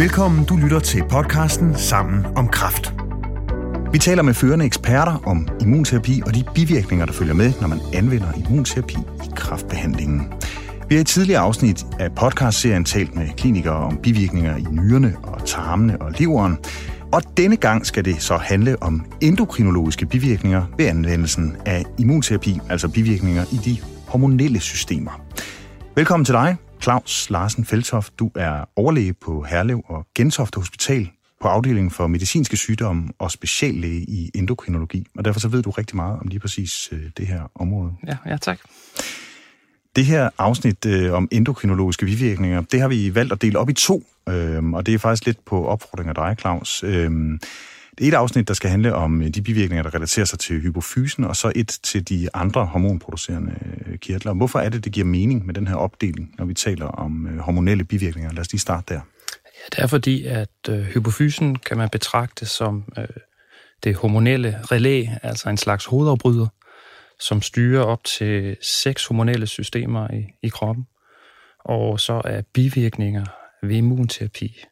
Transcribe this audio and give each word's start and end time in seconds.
Velkommen, 0.00 0.44
du 0.44 0.56
lytter 0.56 0.78
til 0.78 1.02
podcasten 1.10 1.78
Sammen 1.78 2.26
om 2.36 2.48
Kraft. 2.48 2.94
Vi 3.92 3.98
taler 3.98 4.22
med 4.22 4.34
førende 4.34 4.64
eksperter 4.64 5.22
om 5.26 5.48
immunterapi 5.60 6.22
og 6.26 6.34
de 6.34 6.44
bivirkninger, 6.54 7.06
der 7.06 7.12
følger 7.12 7.34
med, 7.34 7.52
når 7.60 7.68
man 7.68 7.80
anvender 7.94 8.32
immunterapi 8.36 8.94
i 8.94 9.30
kraftbehandlingen. 9.36 10.32
Vi 10.88 10.94
har 10.94 11.00
i 11.00 11.04
tidligere 11.04 11.40
afsnit 11.40 11.86
af 11.98 12.14
podcastserien 12.14 12.84
talt 12.84 13.14
med 13.14 13.28
klinikere 13.36 13.74
om 13.74 13.96
bivirkninger 14.02 14.56
i 14.56 14.66
nyrerne 14.70 15.16
og 15.22 15.46
tarmene 15.46 16.02
og 16.02 16.12
leveren. 16.18 16.58
Og 17.12 17.22
denne 17.36 17.56
gang 17.56 17.86
skal 17.86 18.04
det 18.04 18.22
så 18.22 18.36
handle 18.36 18.82
om 18.82 19.04
endokrinologiske 19.20 20.06
bivirkninger 20.06 20.62
ved 20.78 20.86
anvendelsen 20.86 21.56
af 21.66 21.84
immunterapi, 21.98 22.60
altså 22.70 22.88
bivirkninger 22.88 23.44
i 23.52 23.56
de 23.56 23.76
hormonelle 24.06 24.60
systemer. 24.60 25.20
Velkommen 25.96 26.24
til 26.24 26.34
dig, 26.34 26.56
Claus 26.82 27.30
Larsen 27.30 27.64
Feldtoft. 27.64 28.18
Du 28.18 28.30
er 28.34 28.64
overlæge 28.76 29.12
på 29.12 29.42
Herlev 29.42 29.82
og 29.88 30.06
Gentofte 30.14 30.60
Hospital 30.60 31.10
på 31.40 31.48
afdelingen 31.48 31.90
for 31.90 32.06
medicinske 32.06 32.56
sygdomme 32.56 33.08
og 33.18 33.30
speciallæge 33.30 34.00
i 34.00 34.30
endokrinologi. 34.34 35.06
Og 35.16 35.24
derfor 35.24 35.40
så 35.40 35.48
ved 35.48 35.62
du 35.62 35.70
rigtig 35.70 35.96
meget 35.96 36.20
om 36.20 36.26
lige 36.26 36.40
præcis 36.40 36.88
øh, 36.92 37.02
det 37.16 37.26
her 37.26 37.50
område. 37.54 37.92
Ja, 38.06 38.16
ja 38.26 38.36
tak. 38.36 38.58
Det 39.96 40.06
her 40.06 40.30
afsnit 40.38 40.86
øh, 40.86 41.12
om 41.12 41.28
endokrinologiske 41.30 42.06
bivirkninger, 42.06 42.60
det 42.60 42.80
har 42.80 42.88
vi 42.88 43.14
valgt 43.14 43.32
at 43.32 43.42
dele 43.42 43.58
op 43.58 43.70
i 43.70 43.72
to, 43.72 44.02
øh, 44.28 44.64
og 44.64 44.86
det 44.86 44.94
er 44.94 44.98
faktisk 44.98 45.26
lidt 45.26 45.44
på 45.44 45.66
opfordring 45.66 46.08
af 46.08 46.14
dig, 46.14 46.36
Claus. 46.40 46.82
Øh, 46.84 47.10
et 48.00 48.14
afsnit, 48.14 48.48
der 48.48 48.54
skal 48.54 48.70
handle 48.70 48.94
om 48.94 49.22
øh, 49.22 49.28
de 49.28 49.42
bivirkninger, 49.42 49.82
der 49.82 49.94
relaterer 49.94 50.26
sig 50.26 50.38
til 50.38 50.60
hypofysen, 50.60 51.24
og 51.24 51.36
så 51.36 51.52
et 51.56 51.78
til 51.82 52.08
de 52.08 52.28
andre 52.34 52.66
hormonproducerende 52.66 53.54
øh, 53.86 53.98
kirtler. 53.98 54.34
Hvorfor 54.34 54.58
er 54.58 54.68
det, 54.68 54.84
det 54.84 54.92
giver 54.92 55.06
mening 55.06 55.46
med 55.46 55.54
den 55.54 55.66
her 55.66 55.74
opdeling, 55.74 56.34
når 56.38 56.44
vi 56.44 56.54
taler 56.54 56.86
om 56.86 57.26
øh, 57.26 57.38
hormonelle 57.38 57.84
bivirkninger? 57.84 58.32
Lad 58.32 58.40
os 58.40 58.52
lige 58.52 58.60
starte 58.60 58.94
der. 58.94 59.00
Ja, 59.44 59.76
det 59.76 59.78
er 59.82 59.86
fordi, 59.86 60.26
at 60.26 60.48
øh, 60.68 60.80
hypofysen 60.80 61.56
kan 61.56 61.76
man 61.76 61.88
betragte 61.88 62.46
som 62.46 62.84
øh, 62.98 63.04
det 63.84 63.96
hormonelle 63.96 64.58
relæ, 64.62 65.06
altså 65.22 65.48
en 65.48 65.56
slags 65.56 65.84
hovedafbryder, 65.84 66.46
som 67.20 67.42
styrer 67.42 67.82
op 67.82 68.04
til 68.04 68.56
seks 68.62 69.06
hormonelle 69.06 69.46
systemer 69.46 70.14
i, 70.14 70.24
i 70.42 70.48
kroppen. 70.48 70.86
Og 71.64 72.00
så 72.00 72.22
er 72.24 72.42
bivirkninger 72.54 73.24
ved 73.62 73.76
immunterapi, 73.76 74.64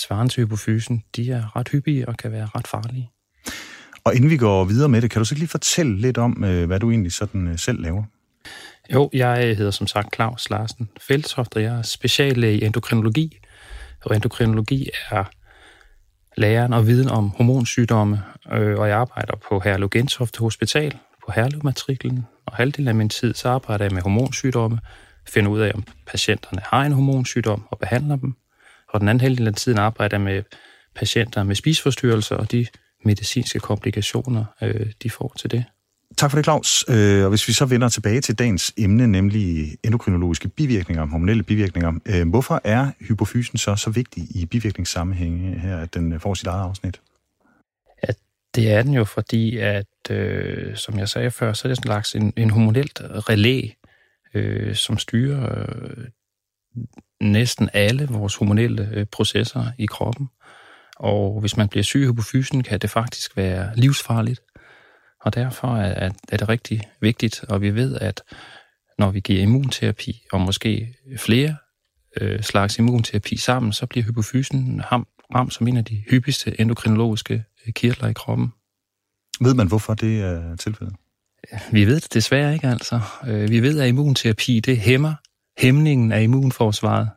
svarende 0.00 0.32
til 0.32 0.44
hypofysen, 0.44 1.04
de 1.16 1.32
er 1.32 1.56
ret 1.56 1.68
hyppige 1.68 2.08
og 2.08 2.16
kan 2.16 2.32
være 2.32 2.48
ret 2.54 2.66
farlige. 2.66 3.10
Og 4.04 4.14
inden 4.14 4.30
vi 4.30 4.36
går 4.36 4.64
videre 4.64 4.88
med 4.88 5.02
det, 5.02 5.10
kan 5.10 5.20
du 5.20 5.24
så 5.24 5.34
lige 5.34 5.48
fortælle 5.48 5.96
lidt 5.96 6.18
om, 6.18 6.44
øh, 6.44 6.66
hvad 6.66 6.80
du 6.80 6.90
egentlig 6.90 7.12
sådan 7.12 7.48
øh, 7.48 7.58
selv 7.58 7.82
laver? 7.82 8.04
Jo, 8.92 9.10
jeg 9.12 9.56
hedder 9.56 9.70
som 9.70 9.86
sagt 9.86 10.14
Claus 10.14 10.50
Larsen 10.50 10.88
Feldtoft, 11.00 11.56
og 11.56 11.62
jeg 11.62 11.78
er 11.78 11.82
speciallæge 11.82 12.58
i 12.58 12.64
endokrinologi. 12.64 13.38
Og 14.04 14.16
endokrinologi 14.16 14.88
er 15.10 15.24
læren 16.36 16.72
og 16.72 16.86
viden 16.86 17.08
om 17.08 17.30
hormonsygdomme, 17.30 18.22
øh, 18.52 18.78
og 18.78 18.88
jeg 18.88 18.96
arbejder 18.96 19.36
på 19.48 19.60
Herlev 19.60 19.88
Gentofte 19.90 20.38
Hospital 20.38 20.98
på 21.24 21.32
Herlev-matriklen, 21.32 22.26
og 22.46 22.56
halvdelen 22.56 22.88
af 22.88 22.94
min 22.94 23.08
tid 23.08 23.34
så 23.34 23.48
arbejder 23.48 23.84
jeg 23.84 23.92
med 23.92 24.02
hormonsygdomme, 24.02 24.78
finder 25.28 25.50
ud 25.50 25.60
af, 25.60 25.72
om 25.74 25.84
patienterne 26.06 26.62
har 26.64 26.84
en 26.84 26.92
hormonsygdom 26.92 27.66
og 27.70 27.78
behandler 27.78 28.16
dem, 28.16 28.34
og 28.90 29.00
den 29.00 29.08
anden 29.08 29.20
halvdel 29.20 29.46
af 29.46 29.54
tiden 29.54 29.78
arbejder 29.78 30.16
jeg 30.16 30.24
med 30.24 30.42
patienter 30.94 31.42
med 31.42 31.54
spiseforstyrrelser 31.54 32.36
og 32.36 32.52
de 32.52 32.66
medicinske 33.04 33.58
komplikationer, 33.58 34.44
øh, 34.62 34.86
de 35.02 35.10
får 35.10 35.34
til 35.38 35.50
det. 35.50 35.64
Tak 36.16 36.30
for 36.30 36.38
det, 36.38 36.44
Claus. 36.44 36.84
Øh, 36.88 37.24
og 37.24 37.28
hvis 37.28 37.48
vi 37.48 37.52
så 37.52 37.64
vender 37.64 37.88
tilbage 37.88 38.20
til 38.20 38.38
dagens 38.38 38.72
emne, 38.78 39.06
nemlig 39.06 39.76
endokrinologiske 39.84 40.48
bivirkninger, 40.48 41.06
hormonelle 41.06 41.42
bivirkninger. 41.42 41.92
Øh, 42.06 42.28
hvorfor 42.28 42.60
er 42.64 42.90
hypofysen 43.00 43.58
så 43.58 43.76
så 43.76 43.90
vigtig 43.90 44.22
i 44.36 44.46
bivirkningssammenhænge 44.46 45.58
her, 45.58 45.78
at 45.78 45.94
den 45.94 46.20
får 46.20 46.34
sit 46.34 46.46
eget 46.46 46.62
afsnit? 46.62 47.00
Ja, 48.08 48.12
det 48.54 48.72
er 48.72 48.82
den 48.82 48.94
jo, 48.94 49.04
fordi 49.04 49.58
at, 49.58 50.10
øh, 50.10 50.76
som 50.76 50.98
jeg 50.98 51.08
sagde 51.08 51.30
før, 51.30 51.52
så 51.52 51.68
er 51.68 51.70
det 51.74 51.82
slags 51.82 52.14
en, 52.14 52.32
en 52.36 52.50
hormonelt 52.50 53.00
relæ, 53.04 53.68
øh, 54.34 54.74
som 54.74 54.98
styrer 54.98 55.58
øh, 55.58 56.06
næsten 57.20 57.70
alle 57.72 58.06
vores 58.06 58.34
hormonelle 58.34 58.88
øh, 58.92 59.06
processer 59.06 59.64
i 59.78 59.86
kroppen. 59.86 60.28
Og 60.96 61.40
hvis 61.40 61.56
man 61.56 61.68
bliver 61.68 61.84
syg 61.84 62.00
i 62.00 62.06
hypofysen, 62.06 62.62
kan 62.62 62.78
det 62.78 62.90
faktisk 62.90 63.36
være 63.36 63.76
livsfarligt. 63.76 64.40
Og 65.20 65.34
derfor 65.34 65.76
er, 65.76 66.10
er 66.28 66.36
det 66.36 66.48
rigtig 66.48 66.80
vigtigt, 67.00 67.44
og 67.48 67.62
vi 67.62 67.74
ved, 67.74 67.98
at 68.00 68.22
når 68.98 69.10
vi 69.10 69.20
giver 69.20 69.42
immunterapi, 69.42 70.22
og 70.32 70.40
måske 70.40 70.94
flere 71.18 71.56
øh, 72.20 72.42
slags 72.42 72.78
immunterapi 72.78 73.36
sammen, 73.36 73.72
så 73.72 73.86
bliver 73.86 74.04
hypofysen 74.04 74.82
ramt 75.34 75.54
som 75.54 75.68
en 75.68 75.76
af 75.76 75.84
de 75.84 76.04
hyppigste 76.10 76.60
endokrinologiske 76.60 77.44
øh, 77.66 77.72
kirtler 77.72 78.08
i 78.08 78.12
kroppen. 78.12 78.52
Ved 79.40 79.54
man, 79.54 79.68
hvorfor 79.68 79.94
det 79.94 80.20
er 80.20 80.56
tilfældet? 80.56 80.96
Vi 81.72 81.84
ved 81.84 82.00
det 82.00 82.14
desværre 82.14 82.54
ikke, 82.54 82.68
altså. 82.68 83.00
Øh, 83.26 83.50
vi 83.50 83.60
ved, 83.60 83.80
at 83.80 83.88
immunterapi 83.88 84.60
det 84.60 84.78
hæmmer 84.78 85.14
hæmningen 85.58 86.12
af 86.12 86.22
immunforsvaret, 86.22 87.08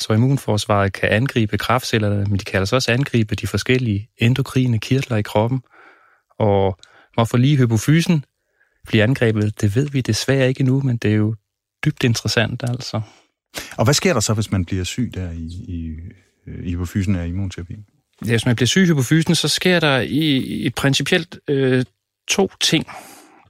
så 0.00 0.12
immunforsvaret 0.12 0.92
kan 0.92 1.08
angribe 1.08 1.58
kraftcellerne, 1.58 2.24
men 2.24 2.38
de 2.38 2.44
kan 2.44 2.60
altså 2.60 2.76
også 2.76 2.92
angribe 2.92 3.34
de 3.34 3.46
forskellige 3.46 4.08
endokrine 4.18 4.78
kirtler 4.78 5.16
i 5.16 5.22
kroppen. 5.22 5.62
Og 6.38 6.78
hvorfor 7.14 7.36
lige 7.36 7.56
hypofysen 7.56 8.24
bliver 8.86 9.04
angrebet, 9.04 9.60
det 9.60 9.76
ved 9.76 9.88
vi 9.88 10.00
desværre 10.00 10.48
ikke 10.48 10.60
endnu, 10.60 10.80
men 10.80 10.96
det 10.96 11.10
er 11.12 11.16
jo 11.16 11.34
dybt 11.84 12.04
interessant 12.04 12.62
altså. 12.68 13.00
Og 13.76 13.84
hvad 13.84 13.94
sker 13.94 14.12
der 14.12 14.20
så, 14.20 14.34
hvis 14.34 14.50
man 14.50 14.64
bliver 14.64 14.84
syg 14.84 15.10
der 15.14 15.30
i, 15.30 15.46
i, 15.68 15.96
i 16.64 16.70
hypofysen 16.70 17.16
af 17.16 17.26
immunterapi? 17.26 17.74
Ja, 18.26 18.30
hvis 18.30 18.46
man 18.46 18.56
bliver 18.56 18.66
syg 18.66 18.82
i 18.82 18.86
hypofysen, 18.86 19.34
så 19.34 19.48
sker 19.48 19.80
der 19.80 20.00
i, 20.00 20.36
i 20.66 20.70
principielt 20.70 21.38
øh, 21.48 21.84
to 22.28 22.50
ting 22.60 22.86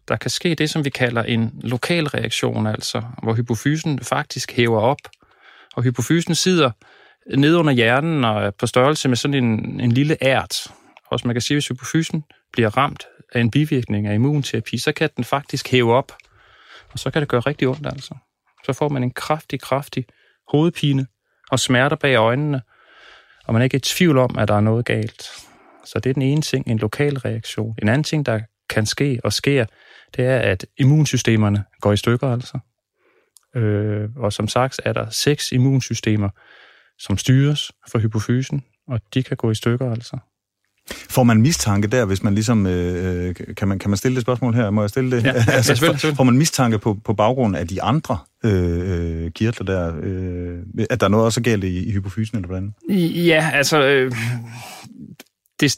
der 0.09 0.17
kan 0.17 0.31
ske 0.31 0.55
det, 0.55 0.71
som 0.71 0.85
vi 0.85 0.91
kalder 0.91 1.23
en 1.23 1.61
lokal 1.63 2.07
reaktion, 2.07 2.67
altså 2.67 3.03
hvor 3.23 3.35
hypofysen 3.35 4.01
faktisk 4.01 4.53
hæver 4.53 4.81
op, 4.81 4.99
og 5.75 5.83
hypofysen 5.83 6.35
sidder 6.35 6.71
nede 7.37 7.59
under 7.59 7.73
hjernen 7.73 8.25
og 8.25 8.43
er 8.43 8.51
på 8.51 8.67
størrelse 8.67 9.09
med 9.09 9.17
sådan 9.17 9.45
en, 9.45 9.81
en 9.81 9.93
lille 9.93 10.17
ært. 10.25 10.67
Og 11.07 11.19
man 11.25 11.35
kan 11.35 11.43
sige, 11.43 11.55
hvis 11.55 11.69
hypofysen 11.69 12.25
bliver 12.53 12.77
ramt 12.77 13.07
af 13.33 13.41
en 13.41 13.51
bivirkning 13.51 14.07
af 14.07 14.15
immunterapi, 14.15 14.79
så 14.79 14.93
kan 14.93 15.11
den 15.17 15.25
faktisk 15.25 15.71
hæve 15.71 15.95
op, 15.95 16.13
og 16.93 16.99
så 16.99 17.11
kan 17.11 17.21
det 17.23 17.29
gøre 17.29 17.41
rigtig 17.41 17.69
ondt 17.69 17.87
altså. 17.87 18.15
Så 18.67 18.73
får 18.73 18.89
man 18.89 19.03
en 19.03 19.11
kraftig, 19.11 19.61
kraftig 19.61 20.05
hovedpine 20.49 21.07
og 21.51 21.61
smerter 21.61 21.97
bag 21.97 22.17
øjnene, 22.17 22.63
og 23.47 23.53
man 23.53 23.63
er 23.63 23.65
ikke 23.65 23.77
i 23.77 23.81
tvivl 23.81 24.19
om, 24.19 24.39
at 24.39 24.49
der 24.49 24.55
er 24.55 24.61
noget 24.61 24.85
galt. 24.85 25.31
Så 25.85 25.99
det 25.99 26.11
er 26.11 26.15
den 26.15 26.23
ene 26.23 26.43
ting, 26.43 26.67
en 26.67 26.79
lokal 26.79 27.19
reaktion. 27.19 27.75
En 27.83 27.89
anden 27.89 28.05
ting, 28.05 28.27
der 28.27 28.41
kan 28.69 28.87
ske 28.87 29.21
og 29.25 29.33
sker, 29.33 29.67
det 30.17 30.25
er, 30.25 30.39
at 30.39 30.67
immunsystemerne 30.79 31.65
går 31.81 31.93
i 31.93 31.97
stykker 31.97 32.33
altså. 32.33 32.59
Øh, 33.57 34.09
og 34.17 34.33
som 34.33 34.49
sagt 34.49 34.81
er 34.85 34.93
der 34.93 35.11
seks 35.11 35.53
immunsystemer, 35.53 36.29
som 36.99 37.19
styres 37.19 37.73
for 37.91 37.99
hypofysen, 37.99 38.65
og 38.89 39.01
de 39.15 39.23
kan 39.23 39.37
gå 39.37 39.51
i 39.51 39.55
stykker 39.55 39.91
altså. 39.91 40.19
Får 41.11 41.23
man 41.23 41.43
mistanke 41.43 41.89
der, 41.89 42.05
hvis 42.05 42.23
man 42.23 42.35
ligesom... 42.35 42.67
Øh, 42.67 43.29
øh 43.29 43.35
kan, 43.57 43.69
man, 43.69 43.79
kan 43.79 43.91
man 43.91 43.97
stille 43.97 44.15
det 44.15 44.23
spørgsmål 44.23 44.55
her? 44.55 44.71
Må 44.71 44.81
jeg 44.81 44.91
stille 44.91 45.17
det? 45.17 45.25
Ja, 45.25 45.33
altså, 45.33 45.63
selvfølgelig, 45.63 46.01
selvfølgelig. 46.01 46.17
Får 46.17 46.25
man 46.25 46.39
mistanke 46.39 46.79
på, 46.79 46.97
på 47.05 47.15
baggrund 47.15 47.57
af 47.57 47.69
de 47.69 47.83
andre 47.83 48.19
øh, 48.45 49.25
øh, 49.25 49.31
kirtler 49.31 49.65
der? 49.65 49.95
Øh, 50.03 50.59
at 50.91 51.01
der 51.01 51.07
er 51.07 51.11
noget 51.11 51.27
også 51.27 51.43
galt 51.43 51.65
i, 51.65 51.89
i 51.89 51.93
hypofysen, 51.93 52.37
eller 52.37 52.47
hvordan? 52.47 52.75
Ja, 53.27 53.51
altså... 53.55 53.83
Øh, 53.83 54.13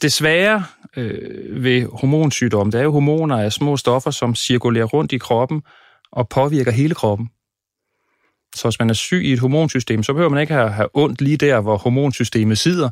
svære 0.07 0.63
øh, 0.97 1.63
ved 1.63 1.87
hormonsygdomme, 1.93 2.71
det 2.71 2.79
er 2.79 2.83
jo 2.83 2.91
hormoner 2.91 3.37
af 3.37 3.51
små 3.51 3.77
stoffer, 3.77 4.11
som 4.11 4.35
cirkulerer 4.35 4.85
rundt 4.85 5.11
i 5.11 5.17
kroppen 5.17 5.61
og 6.11 6.29
påvirker 6.29 6.71
hele 6.71 6.95
kroppen. 6.95 7.29
Så 8.55 8.67
hvis 8.67 8.79
man 8.79 8.89
er 8.89 8.93
syg 8.93 9.21
i 9.25 9.33
et 9.33 9.39
hormonsystem, 9.39 10.03
så 10.03 10.13
behøver 10.13 10.29
man 10.29 10.41
ikke 10.41 10.53
have, 10.53 10.69
have 10.69 10.89
ondt 10.93 11.21
lige 11.21 11.37
der, 11.37 11.61
hvor 11.61 11.77
hormonsystemet 11.77 12.57
sidder, 12.57 12.89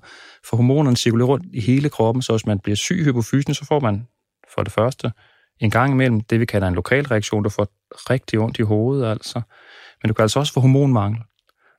for 0.50 0.58
hormonerne 0.58 0.98
cirkulerer 0.98 1.28
rundt 1.28 1.46
i 1.54 1.62
hele 1.62 1.90
kroppen. 1.90 2.22
Så 2.22 2.34
hvis 2.34 2.46
man 2.46 2.60
bliver 2.60 2.76
syg 2.76 3.00
i 3.00 3.04
hypofysen, 3.04 3.54
så 3.54 3.66
får 3.66 3.80
man 3.80 4.08
for 4.56 4.64
det 4.64 4.74
første 4.74 5.12
en 5.60 5.72
gang 5.72 5.94
imellem 5.94 6.22
det, 6.22 6.40
vi 6.40 6.46
kalder 6.46 6.68
en 6.68 6.76
lokal 6.76 7.06
reaktion. 7.06 7.44
Du 7.44 7.50
får 7.50 7.68
rigtig 8.10 8.40
ondt 8.40 8.60
i 8.60 8.62
hovedet, 8.62 9.10
altså. 9.10 9.42
Men 10.02 10.08
du 10.08 10.14
kan 10.14 10.24
altså 10.24 10.40
også 10.40 10.54
få 10.54 10.60
hormonmangel. 10.60 11.22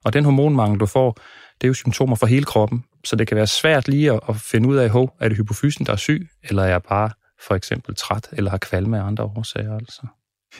Og 0.05 0.13
den 0.13 0.25
hormonmangel, 0.25 0.81
du 0.81 0.87
får, 0.87 1.19
det 1.61 1.67
er 1.67 1.69
jo 1.69 1.75
symptomer 1.75 2.17
for 2.17 2.27
hele 2.27 2.45
kroppen. 2.45 2.85
Så 3.05 3.17
det 3.17 3.29
kan 3.29 3.37
være 3.37 3.47
svært 3.47 3.89
lige 3.89 4.13
at, 4.13 4.21
at 4.29 4.37
finde 4.37 4.69
ud 4.69 4.77
af, 4.77 4.91
hov, 4.91 5.17
er 5.21 5.29
det 5.29 5.37
hypofysen, 5.37 5.87
der 5.87 5.93
er 5.93 5.97
syg, 5.97 6.29
eller 6.43 6.63
er 6.63 6.69
jeg 6.69 6.83
bare 6.83 7.11
for 7.47 7.55
eksempel 7.55 7.95
træt, 7.95 8.29
eller 8.33 8.51
har 8.51 8.59
kvalme 8.59 8.99
af 8.99 9.03
andre 9.03 9.25
årsager, 9.25 9.75
altså. 9.75 10.03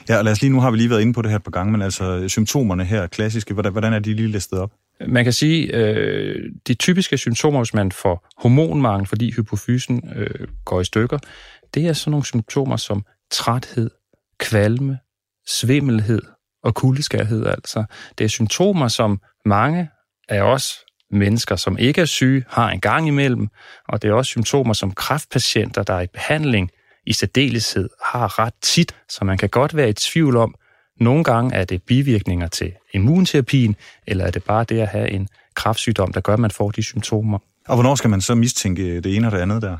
Ja, 0.09 0.17
og 0.17 0.23
lad 0.23 0.31
os 0.31 0.41
lige, 0.41 0.51
nu 0.51 0.59
har 0.59 0.71
vi 0.71 0.77
lige 0.77 0.89
været 0.89 1.01
inde 1.01 1.13
på 1.13 1.21
det 1.21 1.31
her 1.31 1.37
på 1.37 1.51
gang, 1.51 1.71
men 1.71 1.81
altså 1.81 2.27
symptomerne 2.27 2.85
her, 2.85 3.07
klassiske, 3.07 3.53
hvordan, 3.53 3.71
hvordan 3.71 3.93
er 3.93 3.99
de 3.99 4.13
lige 4.13 4.27
listet 4.27 4.59
op? 4.59 4.71
Man 5.07 5.23
kan 5.23 5.33
sige, 5.33 5.75
øh, 5.75 6.51
de 6.67 6.73
typiske 6.73 7.17
symptomer, 7.17 7.59
hvis 7.59 7.73
man 7.73 7.91
får 7.91 8.27
hormonmangel, 8.37 9.07
fordi 9.07 9.31
hypofysen 9.31 10.11
øh, 10.15 10.47
går 10.65 10.81
i 10.81 10.83
stykker, 10.83 11.19
det 11.73 11.87
er 11.87 11.93
sådan 11.93 12.11
nogle 12.11 12.25
symptomer 12.25 12.75
som 12.75 13.05
træthed, 13.31 13.89
kvalme, 14.39 14.97
svimmelhed 15.47 16.21
og 16.65 16.73
kuldeskærhed. 16.73 17.45
Altså. 17.45 17.83
Det 18.17 18.23
er 18.23 18.27
symptomer, 18.27 18.87
som 18.87 19.19
mange 19.45 19.89
af 20.29 20.41
os 20.41 20.79
mennesker, 21.11 21.55
som 21.55 21.77
ikke 21.77 22.01
er 22.01 22.05
syge, 22.05 22.45
har 22.49 22.69
en 22.69 22.81
gang 22.81 23.07
imellem, 23.07 23.47
og 23.87 24.01
det 24.01 24.09
er 24.09 24.13
også 24.13 24.29
symptomer, 24.29 24.73
som 24.73 24.91
kræftpatienter, 24.91 25.83
der 25.83 25.93
er 25.93 26.01
i 26.01 26.07
behandling, 26.07 26.69
i 27.05 27.13
særdeleshed 27.13 27.89
har 28.03 28.39
ret 28.39 28.53
tit, 28.61 28.95
så 29.09 29.25
man 29.25 29.37
kan 29.37 29.49
godt 29.49 29.75
være 29.75 29.89
i 29.89 29.93
tvivl 29.93 30.37
om, 30.37 30.55
nogle 30.99 31.23
gange 31.23 31.55
er 31.55 31.65
det 31.65 31.83
bivirkninger 31.83 32.47
til 32.47 32.71
immunterapien, 32.93 33.75
eller 34.07 34.25
er 34.25 34.31
det 34.31 34.43
bare 34.43 34.63
det 34.63 34.79
at 34.79 34.87
have 34.87 35.09
en 35.09 35.27
kræftsygdom, 35.55 36.13
der 36.13 36.21
gør, 36.21 36.33
at 36.33 36.39
man 36.39 36.51
får 36.51 36.71
de 36.71 36.83
symptomer. 36.83 37.39
Og 37.67 37.75
hvornår 37.75 37.95
skal 37.95 38.09
man 38.09 38.21
så 38.21 38.35
mistænke 38.35 39.01
det 39.01 39.15
ene 39.15 39.27
og 39.27 39.31
det 39.31 39.37
andet 39.37 39.61
der? 39.61 39.77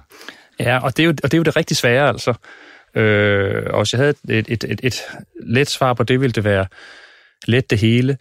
Ja, 0.59 0.79
og 0.83 0.97
det 0.97 1.03
er 1.03 1.07
jo, 1.07 1.09
og 1.09 1.31
det, 1.31 1.33
er 1.33 1.37
jo 1.37 1.43
det 1.43 1.55
rigtig 1.55 1.77
svære, 1.77 2.07
altså. 2.07 2.33
Øh, 2.95 3.63
og 3.69 3.79
hvis 3.79 3.93
jeg 3.93 3.99
havde 3.99 4.15
et, 4.29 4.45
et, 4.49 4.63
et, 4.63 4.79
et 4.83 5.01
let 5.45 5.69
svar 5.69 5.93
på 5.93 6.03
det, 6.03 6.21
ville 6.21 6.33
det 6.33 6.43
være 6.43 6.65
let 7.47 7.69
det 7.69 7.79
hele. 7.79 8.17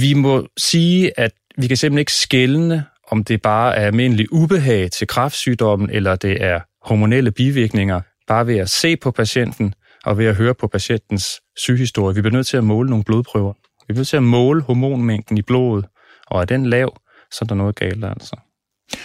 Vi 0.00 0.14
må 0.14 0.48
sige, 0.58 1.18
at 1.18 1.32
vi 1.58 1.66
kan 1.66 1.76
simpelthen 1.76 1.98
ikke 1.98 2.12
skælne, 2.12 2.84
om 3.10 3.24
det 3.24 3.42
bare 3.42 3.76
er 3.76 3.86
almindelig 3.86 4.32
ubehag 4.32 4.90
til 4.90 5.06
kræftsygdommen, 5.06 5.90
eller 5.90 6.16
det 6.16 6.42
er 6.42 6.60
hormonelle 6.82 7.30
bivirkninger, 7.30 8.00
bare 8.26 8.46
ved 8.46 8.56
at 8.56 8.70
se 8.70 8.96
på 8.96 9.10
patienten 9.10 9.74
og 10.04 10.18
ved 10.18 10.26
at 10.26 10.36
høre 10.36 10.54
på 10.54 10.66
patientens 10.66 11.40
sygehistorie. 11.56 12.14
Vi 12.14 12.20
bliver 12.20 12.36
nødt 12.36 12.46
til 12.46 12.56
at 12.56 12.64
måle 12.64 12.90
nogle 12.90 13.04
blodprøver. 13.04 13.52
Vi 13.52 13.86
bliver 13.86 13.98
nødt 13.98 14.08
til 14.08 14.16
at 14.16 14.22
måle 14.22 14.62
hormonmængden 14.62 15.38
i 15.38 15.42
blodet, 15.42 15.86
og 16.26 16.40
er 16.40 16.44
den 16.44 16.66
lav, 16.66 16.96
så 17.32 17.38
er 17.42 17.46
der 17.46 17.54
noget 17.54 17.76
galt 17.76 18.04
altså. 18.04 18.36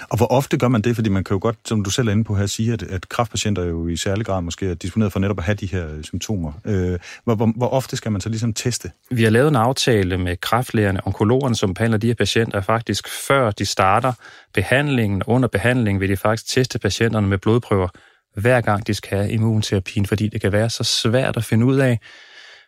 Og 0.10 0.18
hvor 0.18 0.26
ofte 0.26 0.58
gør 0.58 0.68
man 0.68 0.82
det? 0.82 0.96
Fordi 0.96 1.10
man 1.10 1.24
kan 1.24 1.36
jo 1.36 1.40
godt, 1.42 1.56
som 1.66 1.84
du 1.84 1.90
selv 1.90 2.08
er 2.08 2.12
inde 2.12 2.24
på 2.24 2.36
her, 2.36 2.46
sige, 2.46 2.74
at, 2.74 2.84
at 2.84 3.10
kraftpatienter 3.10 3.64
jo 3.64 3.88
i 3.88 3.96
særlig 3.96 4.26
grad 4.26 4.42
måske 4.42 4.70
er 4.70 4.74
disponeret 4.74 5.12
for 5.12 5.20
netop 5.20 5.38
at 5.38 5.44
have 5.44 5.56
de 5.56 5.66
her 5.66 5.94
øh, 5.94 6.04
symptomer. 6.04 6.52
Øh, 6.66 7.00
hvor, 7.24 7.36
hvor, 7.36 7.54
hvor 7.56 7.70
ofte 7.70 7.98
skal 7.98 8.12
man 8.12 8.22
så 8.22 8.30
ligesom 8.30 8.54
teste? 8.54 8.92
Vi 9.12 9.24
har 9.24 9.30
lavet 9.30 9.48
en 9.48 9.56
aftale 9.56 10.18
med 10.18 10.38
kræftlægerne, 10.38 11.08
onkologerne, 11.08 11.56
som 11.56 11.74
behandler 11.74 11.98
de 11.98 12.08
her 12.08 12.14
patienter, 12.14 12.62
faktisk 12.62 13.08
før 13.28 13.52
de 13.52 13.66
starter 13.66 14.14
behandlingen, 14.54 15.24
under 15.28 15.48
behandlingen, 15.48 16.02
vil 16.02 16.10
de 16.10 16.18
faktisk 16.18 16.54
teste 16.54 16.80
patienterne 16.80 17.28
med 17.28 17.38
blodprøver, 17.38 17.88
hver 18.36 18.62
gang 18.62 18.88
de 18.88 18.94
skal 18.94 19.18
have 19.18 19.32
immunterapien, 19.32 20.06
fordi 20.06 20.28
det 20.28 20.42
kan 20.42 20.52
være 20.52 20.70
så 20.70 20.84
svært 20.84 21.38
at 21.38 21.44
finde 21.44 21.66
ud 21.66 21.78
af, 21.78 22.00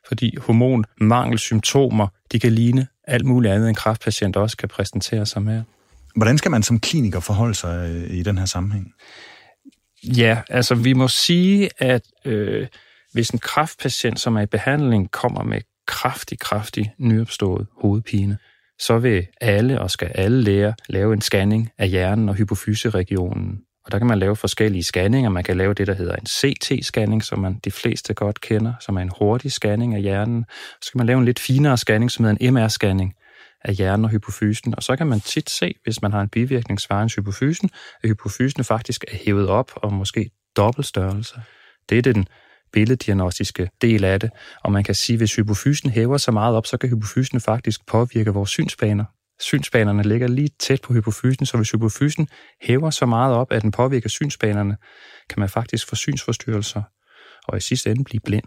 fordi 0.08 0.38
hormonmangelsymptomer, 0.38 2.08
de 2.32 2.40
kan 2.40 2.52
ligne 2.52 2.88
alt 3.08 3.26
muligt 3.26 3.54
andet, 3.54 3.70
en 3.70 3.76
kræftpatient 3.76 4.36
også 4.36 4.58
kan 4.58 4.70
præsentere 4.70 5.26
sig 5.26 5.42
med. 5.42 5.64
Hvordan 6.18 6.38
skal 6.38 6.52
man 6.52 6.64
som 6.64 6.80
kliniker 6.80 7.20
forholde 7.20 7.56
sig 7.56 7.90
øh, 7.90 8.18
i 8.18 8.24
den 8.24 8.38
her 8.38 8.46
sammenhæng? 8.46 8.94
Ja, 10.04 10.42
altså 10.50 10.76
vi 10.76 10.94
må 10.94 11.08
sige, 11.08 11.70
at 11.78 12.02
øh, 12.26 12.68
hvis 13.14 13.30
en 13.30 13.40
kræftpatient, 13.40 14.20
som 14.20 14.36
er 14.36 14.42
i 14.42 14.46
behandling, 14.46 15.12
kommer 15.12 15.44
med 15.44 15.62
kraftig, 15.88 16.40
kraftig 16.40 16.94
nyopstået 17.00 17.68
hovedpine, 17.82 18.38
så 18.80 18.98
vil 18.98 19.28
alle 19.42 19.82
og 19.82 19.92
skal 19.92 20.12
alle 20.16 20.42
lære 20.42 20.74
lave 20.90 21.14
en 21.14 21.22
scanning 21.22 21.70
af 21.78 21.90
hjernen 21.90 22.30
og 22.30 22.36
hypofyseregionen. 22.36 23.60
Og 23.86 23.92
der 23.92 23.98
kan 23.98 24.08
man 24.08 24.20
lave 24.20 24.36
forskellige 24.36 24.84
scanninger. 24.84 25.30
Man 25.30 25.44
kan 25.44 25.58
lave 25.58 25.74
det, 25.74 25.88
der 25.88 25.94
hedder 25.94 26.16
en 26.16 26.28
CT-scanning, 26.28 27.22
som 27.22 27.40
man 27.40 27.60
de 27.66 27.72
fleste 27.72 28.14
godt 28.14 28.42
kender, 28.42 28.74
som 28.80 28.98
er 28.98 29.02
en 29.02 29.12
hurtig 29.20 29.52
scanning 29.52 29.96
af 29.96 30.02
hjernen. 30.02 30.46
Så 30.82 30.92
kan 30.92 30.98
man 30.98 31.08
lave 31.08 31.20
en 31.20 31.26
lidt 31.26 31.40
finere 31.40 31.78
scanning, 31.78 32.12
som 32.12 32.26
hedder 32.26 32.38
en 32.42 32.58
MR-scanning 32.58 33.27
af 33.62 33.76
hjernen 33.76 34.06
og 34.06 34.12
hypofysen. 34.12 34.76
Og 34.76 34.84
så 34.84 34.96
kan 34.96 35.08
man 35.08 35.20
tit 35.20 35.50
se, 35.50 35.76
hvis 35.84 36.02
man 36.02 36.12
har 36.12 36.22
en 36.22 36.30
bivirkning 36.30 36.82
svarende 36.82 37.14
hypofysen, 37.16 37.70
at 38.04 38.10
hypofysen 38.10 38.64
faktisk 38.64 39.04
er 39.08 39.18
hævet 39.26 39.50
op 39.50 39.72
og 39.76 39.94
måske 39.94 40.30
dobbelt 40.58 40.88
størrelse. 40.88 41.42
Det 41.90 41.98
er 41.98 42.02
den 42.02 42.28
billeddiagnostiske 42.74 43.70
del 43.82 44.04
af 44.04 44.20
det. 44.20 44.30
Og 44.64 44.72
man 44.72 44.84
kan 44.84 44.96
sige, 44.96 45.16
at 45.16 45.20
hvis 45.20 45.36
hypofysen 45.36 45.90
hæver 45.90 46.18
så 46.18 46.32
meget 46.32 46.56
op, 46.56 46.66
så 46.66 46.78
kan 46.78 46.90
hypofysen 46.90 47.40
faktisk 47.40 47.86
påvirke 47.86 48.32
vores 48.32 48.50
synsbaner. 48.50 49.06
Synsbanerne 49.40 50.04
ligger 50.04 50.28
lige 50.28 50.50
tæt 50.60 50.82
på 50.82 50.94
hypofysen, 50.94 51.46
så 51.46 51.58
hvis 51.58 51.72
hypofysen 51.72 52.28
hæver 52.62 52.90
så 52.90 53.06
meget 53.06 53.36
op, 53.36 53.52
at 53.52 53.62
den 53.62 53.72
påvirker 53.72 54.10
synsbanerne, 54.10 54.78
kan 55.30 55.40
man 55.40 55.50
faktisk 55.50 55.88
få 55.88 55.96
synsforstyrrelser 55.96 56.84
og 57.48 57.58
i 57.58 57.62
sidste 57.62 57.92
ende 57.92 58.04
blive 58.04 58.22
blind. 58.26 58.46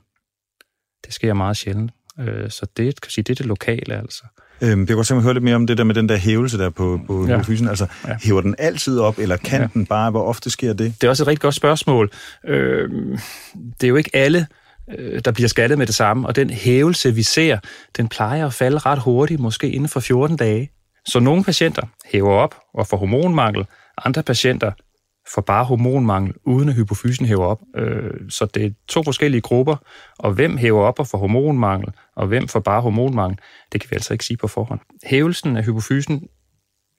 Det 1.05 1.15
sker 1.15 1.35
meget 1.35 1.57
sjældent. 1.57 1.93
Øh, 2.21 2.51
så 2.51 2.67
det 2.77 3.01
kan 3.01 3.11
sige, 3.11 3.23
det 3.23 3.31
er 3.31 3.35
det 3.35 3.47
lokale 3.47 3.99
altså. 3.99 4.23
Øhm, 4.63 4.81
jeg 4.81 4.87
kan 4.87 4.97
godt 4.97 5.07
simpelthen 5.07 5.27
høre 5.27 5.35
lidt 5.35 5.45
mere 5.45 5.55
om 5.55 5.67
det 5.67 5.79
der 5.79 5.85
med 5.85 5.95
den 5.95 6.09
der 6.09 6.17
hævelse 6.17 6.59
der 6.59 6.71
på, 6.71 7.01
på 7.07 7.27
ja. 7.27 7.41
fysen. 7.41 7.69
Altså, 7.69 7.87
ja. 8.09 8.17
hæver 8.23 8.41
den 8.41 8.55
altid 8.59 8.99
op, 8.99 9.19
eller 9.19 9.37
kan 9.37 9.61
ja. 9.61 9.69
den 9.75 9.87
bare? 9.87 10.11
Hvor 10.11 10.25
ofte 10.25 10.51
sker 10.51 10.73
det? 10.73 10.95
Det 11.01 11.07
er 11.07 11.11
også 11.11 11.23
et 11.23 11.27
rigtig 11.27 11.41
godt 11.41 11.55
spørgsmål. 11.55 12.11
Øh, 12.47 12.91
det 13.81 13.85
er 13.85 13.89
jo 13.89 13.97
ikke 13.97 14.11
alle, 14.13 14.47
øh, 14.99 15.21
der 15.25 15.33
bliver 15.33 15.49
skattet 15.49 15.79
med 15.79 15.87
det 15.87 15.95
samme, 15.95 16.29
og 16.29 16.37
den 16.37 16.51
hævelse, 16.51 17.15
vi 17.15 17.23
ser, 17.23 17.59
den 17.97 18.09
plejer 18.09 18.47
at 18.47 18.55
falde 18.55 18.79
ret 18.79 18.99
hurtigt, 18.99 19.41
måske 19.41 19.71
inden 19.71 19.89
for 19.89 20.01
14 20.01 20.37
dage. 20.37 20.71
Så 21.07 21.21
nogle 21.21 21.45
patienter 21.45 21.83
hæver 22.13 22.33
op 22.33 22.55
og 22.75 22.87
får 22.87 22.97
hormonmangel, 22.97 23.67
andre 24.05 24.23
patienter 24.23 24.73
for 25.35 25.41
bare 25.41 25.65
hormonmangel, 25.65 26.35
uden 26.45 26.69
at 26.69 26.75
hypofysen 26.75 27.27
hæver 27.27 27.47
op. 27.47 27.61
Øh, 27.77 28.31
så 28.31 28.47
det 28.47 28.65
er 28.65 28.71
to 28.89 29.03
forskellige 29.03 29.41
grupper, 29.41 29.77
og 30.19 30.33
hvem 30.33 30.57
hæver 30.57 30.83
op 30.83 30.99
og 30.99 31.07
får 31.07 31.19
hormonmangel, 31.19 31.89
og 32.17 32.27
hvem 32.27 32.49
får 32.49 32.61
bare 32.61 32.81
hormonmangel, 32.81 33.39
det 33.73 33.81
kan 33.81 33.91
vi 33.91 33.97
altså 33.97 34.15
ikke 34.15 34.25
sige 34.25 34.37
på 34.37 34.49
forhånd. 34.49 34.81
Hævelsen 35.05 35.57
af 35.57 35.65
hypofysen 35.65 36.29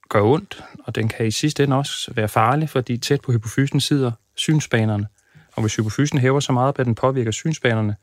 gør 0.08 0.22
ondt, 0.22 0.64
og 0.84 0.94
den 0.94 1.08
kan 1.08 1.26
i 1.26 1.30
sidste 1.30 1.64
ende 1.64 1.76
også 1.76 2.12
være 2.14 2.28
farlig, 2.28 2.68
fordi 2.68 2.98
tæt 2.98 3.20
på 3.20 3.32
hypofysen 3.32 3.80
sidder 3.80 4.12
synsbanerne. 4.36 5.06
Og 5.56 5.60
hvis 5.60 5.76
hypofysen 5.76 6.18
hæver 6.18 6.40
så 6.40 6.52
meget, 6.52 6.78
at 6.78 6.86
den 6.86 6.94
påvirker 6.94 7.30
synsbanerne, 7.30 7.96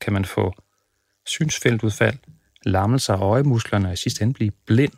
kan 0.00 0.12
man 0.12 0.24
få 0.24 0.54
synsfeltudfald, 1.26 2.18
lammelse 2.62 3.12
af 3.12 3.16
øjemusklerne 3.16 3.88
og 3.88 3.92
i 3.92 3.96
sidste 3.96 4.22
ende 4.22 4.34
blive 4.34 4.50
blind. 4.66 4.92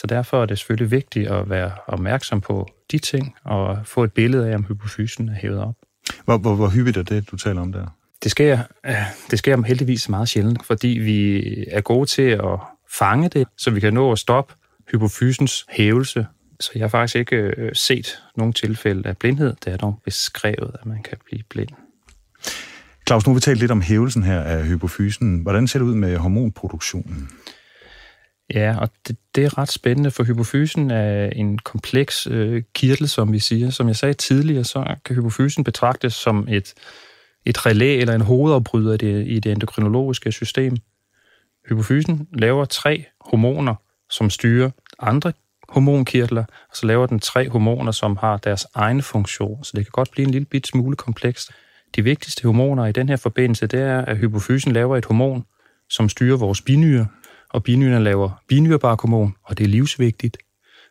Så 0.00 0.06
derfor 0.06 0.42
er 0.42 0.46
det 0.46 0.58
selvfølgelig 0.58 0.90
vigtigt 0.90 1.28
at 1.28 1.50
være 1.50 1.70
opmærksom 1.86 2.40
på 2.40 2.68
de 2.90 2.98
ting 2.98 3.34
og 3.44 3.78
få 3.84 4.04
et 4.04 4.12
billede 4.12 4.50
af, 4.50 4.54
om 4.54 4.64
hypofysen 4.64 5.28
er 5.28 5.34
hævet 5.34 5.60
op. 5.60 5.74
Hvor, 6.24 6.38
hvor, 6.38 6.54
hvor 6.54 6.68
hyppigt 6.68 6.96
er 6.96 7.02
det, 7.02 7.30
du 7.30 7.36
taler 7.36 7.60
om 7.60 7.72
der? 7.72 7.86
Det 8.22 8.30
sker, 8.30 8.58
det 9.30 9.38
sker 9.38 9.62
heldigvis 9.62 10.08
meget 10.08 10.28
sjældent, 10.28 10.66
fordi 10.66 10.88
vi 10.88 11.44
er 11.70 11.80
gode 11.80 12.06
til 12.06 12.22
at 12.22 12.60
fange 12.98 13.28
det, 13.28 13.48
så 13.56 13.70
vi 13.70 13.80
kan 13.80 13.94
nå 13.94 14.12
at 14.12 14.18
stoppe 14.18 14.54
hypofysens 14.92 15.66
hævelse. 15.68 16.26
Så 16.60 16.70
jeg 16.74 16.82
har 16.82 16.88
faktisk 16.88 17.16
ikke 17.16 17.36
øh, 17.36 17.74
set 17.74 18.22
nogen 18.36 18.52
tilfælde 18.52 19.08
af 19.08 19.16
blindhed. 19.16 19.54
Det 19.64 19.72
er 19.72 19.76
dog 19.76 20.00
beskrevet, 20.04 20.76
at 20.80 20.86
man 20.86 21.02
kan 21.02 21.18
blive 21.24 21.42
blind. 21.50 21.70
Claus, 23.06 23.26
nu 23.26 23.32
har 23.32 23.34
vi 23.34 23.40
talt 23.40 23.58
lidt 23.58 23.70
om 23.70 23.80
hævelsen 23.80 24.22
her 24.22 24.40
af 24.40 24.66
hypofysen. 24.66 25.38
Hvordan 25.38 25.68
ser 25.68 25.78
det 25.78 25.86
ud 25.86 25.94
med 25.94 26.16
hormonproduktionen? 26.16 27.28
Ja, 28.54 28.76
og 28.80 28.90
det, 29.08 29.16
det 29.34 29.44
er 29.44 29.58
ret 29.58 29.72
spændende, 29.72 30.10
for 30.10 30.24
hypofysen 30.24 30.90
er 30.90 31.26
en 31.26 31.58
kompleks 31.58 32.26
øh, 32.30 32.62
kirtel, 32.74 33.08
som 33.08 33.32
vi 33.32 33.38
siger. 33.38 33.70
Som 33.70 33.88
jeg 33.88 33.96
sagde 33.96 34.14
tidligere, 34.14 34.64
så 34.64 34.94
kan 35.04 35.16
hypofysen 35.16 35.64
betragtes 35.64 36.14
som 36.14 36.48
et, 36.48 36.74
et 37.46 37.66
relæ 37.66 38.00
eller 38.00 38.14
en 38.14 38.20
hovedafbryder 38.20 38.94
i 38.94 38.96
det, 38.96 39.26
i 39.26 39.40
det 39.40 39.52
endokrinologiske 39.52 40.32
system. 40.32 40.76
Hypofysen 41.68 42.28
laver 42.32 42.64
tre 42.64 43.04
hormoner, 43.20 43.74
som 44.10 44.30
styrer 44.30 44.70
andre 44.98 45.32
hormonkirtler, 45.68 46.44
og 46.70 46.76
så 46.76 46.86
laver 46.86 47.06
den 47.06 47.20
tre 47.20 47.48
hormoner, 47.48 47.92
som 47.92 48.16
har 48.16 48.36
deres 48.36 48.66
egen 48.74 49.02
funktion. 49.02 49.64
Så 49.64 49.72
det 49.76 49.84
kan 49.84 49.90
godt 49.92 50.10
blive 50.10 50.26
en 50.26 50.30
lille 50.30 50.46
bit 50.46 50.66
smule 50.66 50.96
komplekst. 50.96 51.50
De 51.96 52.02
vigtigste 52.02 52.42
hormoner 52.42 52.86
i 52.86 52.92
den 52.92 53.08
her 53.08 53.16
forbindelse, 53.16 53.66
det 53.66 53.80
er, 53.80 54.04
at 54.04 54.18
hypofysen 54.18 54.72
laver 54.72 54.96
et 54.96 55.04
hormon, 55.04 55.44
som 55.90 56.08
styrer 56.08 56.36
vores 56.36 56.62
binyre, 56.62 57.06
og 57.50 57.62
binyrerne 57.62 58.04
laver 58.04 58.42
binyrebarkhormon, 58.48 59.34
og 59.44 59.58
det 59.58 59.64
er 59.64 59.68
livsvigtigt. 59.68 60.38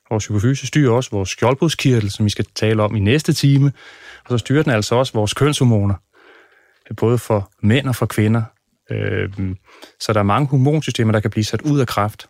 Vores 0.10 0.26
hypofyse 0.28 0.68
styrer 0.68 0.92
også 0.92 1.10
vores 1.12 1.30
skjoldbrudskirtel, 1.30 2.12
som 2.12 2.26
vi 2.26 2.30
skal 2.30 2.46
tale 2.56 2.84
om 2.84 2.96
i 2.96 3.00
næste 3.00 3.34
time, 3.34 3.72
og 4.26 4.30
så 4.30 4.38
styrer 4.38 4.64
den 4.64 4.72
altså 4.72 4.96
også 4.96 5.14
vores 5.14 5.34
kønshormoner, 5.34 5.96
både 6.98 7.18
for 7.18 7.52
mænd 7.62 7.88
og 7.88 7.96
for 7.96 8.06
kvinder. 8.06 8.44
Øhm, 8.92 9.58
så 10.00 10.14
der 10.14 10.20
er 10.20 10.24
mange 10.24 10.48
hormonsystemer, 10.48 11.12
der 11.12 11.20
kan 11.20 11.32
blive 11.32 11.44
sat 11.44 11.62
ud 11.62 11.80
af 11.80 11.88
kraft. 11.88 12.30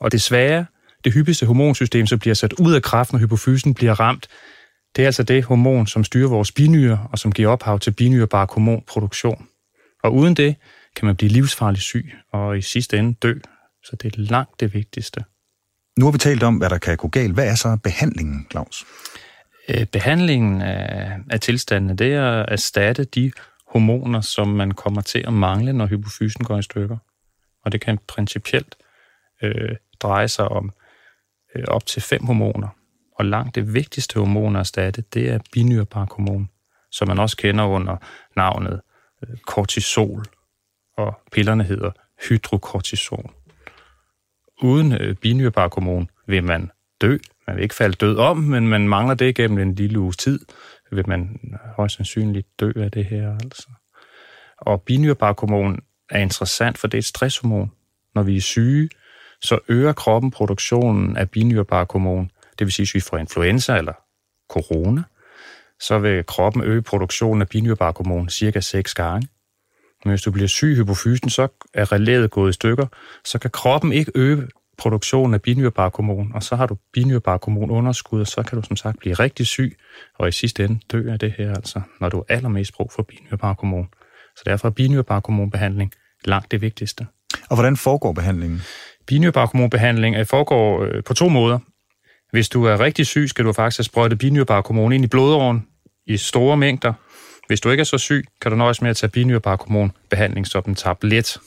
Og 0.00 0.12
desværre, 0.12 0.66
det 1.04 1.12
hyppigste 1.14 1.46
hormonsystem, 1.46 2.06
som 2.06 2.18
bliver 2.18 2.34
sat 2.34 2.52
ud 2.52 2.74
af 2.74 2.82
kraft, 2.82 3.12
når 3.12 3.20
hypofysen 3.20 3.74
bliver 3.74 4.00
ramt, 4.00 4.28
det 4.96 5.02
er 5.02 5.06
altså 5.06 5.22
det 5.22 5.44
hormon, 5.44 5.86
som 5.86 6.04
styrer 6.04 6.28
vores 6.28 6.52
binyre, 6.52 7.06
og 7.12 7.18
som 7.18 7.32
giver 7.32 7.48
ophav 7.48 7.78
til 7.78 7.90
binyrebarkhormonproduktion. 7.90 9.48
Og 10.02 10.14
uden 10.14 10.34
det, 10.34 10.56
kan 10.96 11.06
man 11.06 11.16
blive 11.16 11.30
livsfarligt 11.32 11.82
syg 11.82 12.14
og 12.32 12.58
i 12.58 12.62
sidste 12.62 12.98
ende 12.98 13.14
dø. 13.14 13.34
Så 13.84 13.96
det 13.96 14.14
er 14.14 14.20
langt 14.20 14.60
det 14.60 14.74
vigtigste. 14.74 15.24
Nu 15.98 16.04
har 16.04 16.12
vi 16.12 16.18
talt 16.18 16.42
om, 16.42 16.56
hvad 16.56 16.70
der 16.70 16.78
kan 16.78 16.96
gå 16.96 17.08
galt. 17.08 17.34
Hvad 17.34 17.48
er 17.48 17.54
så 17.54 17.78
behandlingen, 17.82 18.46
Claus? 18.50 18.84
Øh, 19.68 19.86
behandlingen 19.86 20.62
af, 20.62 21.18
af 21.30 21.40
tilstandene, 21.40 21.96
det 21.96 22.14
er 22.14 22.42
at 22.42 22.52
erstatte 22.52 23.04
de 23.04 23.32
hormoner, 23.68 24.20
som 24.20 24.48
man 24.48 24.70
kommer 24.72 25.00
til 25.00 25.24
at 25.26 25.32
mangle, 25.32 25.72
når 25.72 25.86
hypofysen 25.86 26.44
går 26.44 26.58
i 26.58 26.62
stykker. 26.62 26.96
Og 27.64 27.72
det 27.72 27.80
kan 27.80 27.98
principielt 28.08 28.76
øh, 29.42 29.76
dreje 30.00 30.28
sig 30.28 30.48
om 30.48 30.72
øh, 31.56 31.64
op 31.68 31.86
til 31.86 32.02
fem 32.02 32.24
hormoner. 32.24 32.68
Og 33.18 33.24
langt 33.24 33.54
det 33.54 33.74
vigtigste 33.74 34.18
hormon 34.18 34.56
at 34.56 34.60
erstatte, 34.60 35.04
det 35.14 35.30
er 35.30 35.38
binyrbarkhormon, 35.52 36.48
som 36.90 37.08
man 37.08 37.18
også 37.18 37.36
kender 37.36 37.64
under 37.64 37.96
navnet 38.36 38.80
øh, 39.22 39.36
kortisol 39.46 40.24
og 40.96 41.20
pillerne 41.32 41.64
hedder 41.64 41.90
hydrokortison. 42.28 43.30
uden 44.62 44.92
øh, 44.92 45.14
binyrebarkhormon 45.16 46.10
vil 46.26 46.44
man 46.44 46.70
dø. 47.00 47.18
Man 47.46 47.56
vil 47.56 47.62
ikke 47.62 47.74
falde 47.74 47.94
død 47.94 48.16
om, 48.16 48.36
men 48.36 48.68
man 48.68 48.88
mangler 48.88 49.14
det 49.14 49.34
gennem 49.34 49.58
en 49.58 49.74
lille 49.74 49.98
uges 49.98 50.16
tid, 50.16 50.40
vil 50.90 51.08
man 51.08 51.40
højst 51.76 51.96
sandsynligt 51.96 52.60
dø 52.60 52.72
af 52.76 52.90
det 52.90 53.04
her. 53.04 53.32
Altså. 53.32 53.68
Og 54.58 54.82
binyrebarkhormon 54.82 55.80
er 56.10 56.18
interessant, 56.18 56.78
for 56.78 56.86
det 56.86 56.98
er 56.98 57.00
et 57.00 57.04
stresshormon. 57.04 57.72
Når 58.14 58.22
vi 58.22 58.36
er 58.36 58.40
syge, 58.40 58.88
så 59.42 59.58
øger 59.68 59.92
kroppen 59.92 60.30
produktionen 60.30 61.16
af 61.16 61.30
binyrebarkhormon. 61.30 62.30
Det 62.58 62.64
vil 62.66 62.72
sige, 62.72 62.84
hvis 62.84 62.94
vi 62.94 63.00
får 63.00 63.16
influenza 63.16 63.76
eller 63.76 63.92
corona, 64.48 65.02
så 65.80 65.98
vil 65.98 66.26
kroppen 66.26 66.62
øge 66.62 66.82
produktionen 66.82 67.42
af 67.42 67.48
binyrebarkhormon 67.48 68.28
cirka 68.28 68.60
6 68.60 68.94
gange. 68.94 69.28
Men 70.04 70.10
hvis 70.10 70.22
du 70.22 70.30
bliver 70.30 70.48
syg 70.48 70.72
i 70.72 70.74
hypofysen, 70.74 71.30
så 71.30 71.48
er 71.74 71.92
relæet 71.92 72.30
gået 72.30 72.50
i 72.50 72.52
stykker, 72.52 72.86
så 73.24 73.38
kan 73.38 73.50
kroppen 73.50 73.92
ikke 73.92 74.12
øge 74.14 74.48
produktionen 74.78 75.34
af 75.34 75.42
binyrebarkhormon, 75.42 76.32
og 76.34 76.42
så 76.42 76.56
har 76.56 76.66
du 76.66 76.76
binyrebarkhormon 76.92 77.70
underskud, 77.70 78.20
og 78.20 78.26
så 78.26 78.42
kan 78.42 78.58
du 78.58 78.66
som 78.66 78.76
sagt 78.76 78.98
blive 78.98 79.14
rigtig 79.14 79.46
syg, 79.46 79.76
og 80.18 80.28
i 80.28 80.32
sidste 80.32 80.64
ende 80.64 80.80
dø 80.92 81.12
af 81.12 81.18
det 81.18 81.34
her, 81.38 81.54
altså, 81.54 81.80
når 82.00 82.08
du 82.08 82.18
er 82.18 82.24
allermest 82.28 82.74
brug 82.74 82.92
for 82.92 83.02
binyrebarkhormon. 83.02 83.88
Så 84.36 84.42
derfor 84.46 84.68
er 84.68 84.72
binyrebarkhormonbehandling 84.72 85.92
langt 86.24 86.50
det 86.50 86.60
vigtigste. 86.60 87.06
Og 87.50 87.56
hvordan 87.56 87.76
foregår 87.76 88.12
behandlingen? 88.12 88.62
Binyrebarkhormonbehandling 89.06 90.16
øh, 90.16 90.26
foregår 90.26 90.82
øh, 90.84 91.02
på 91.04 91.14
to 91.14 91.28
måder. 91.28 91.58
Hvis 92.30 92.48
du 92.48 92.64
er 92.64 92.80
rigtig 92.80 93.06
syg, 93.06 93.28
skal 93.28 93.44
du 93.44 93.52
faktisk 93.52 93.78
have 93.78 93.84
sprøjtet 93.84 94.18
binyrebarkhormon 94.18 94.92
ind 94.92 95.04
i 95.04 95.08
blodåren 95.08 95.66
i 96.06 96.16
store 96.16 96.56
mængder. 96.56 96.92
Hvis 97.46 97.60
du 97.60 97.70
ikke 97.70 97.80
er 97.80 97.84
så 97.84 97.98
syg, 97.98 98.24
kan 98.40 98.50
du 98.50 98.56
nøjes 98.56 98.82
med 98.82 98.90
at 98.90 98.96
tage 98.96 99.10
binyrebarkhormonbehandling 99.10 100.46
som 100.46 100.62
en 100.66 100.74
tablet. 100.74 101.38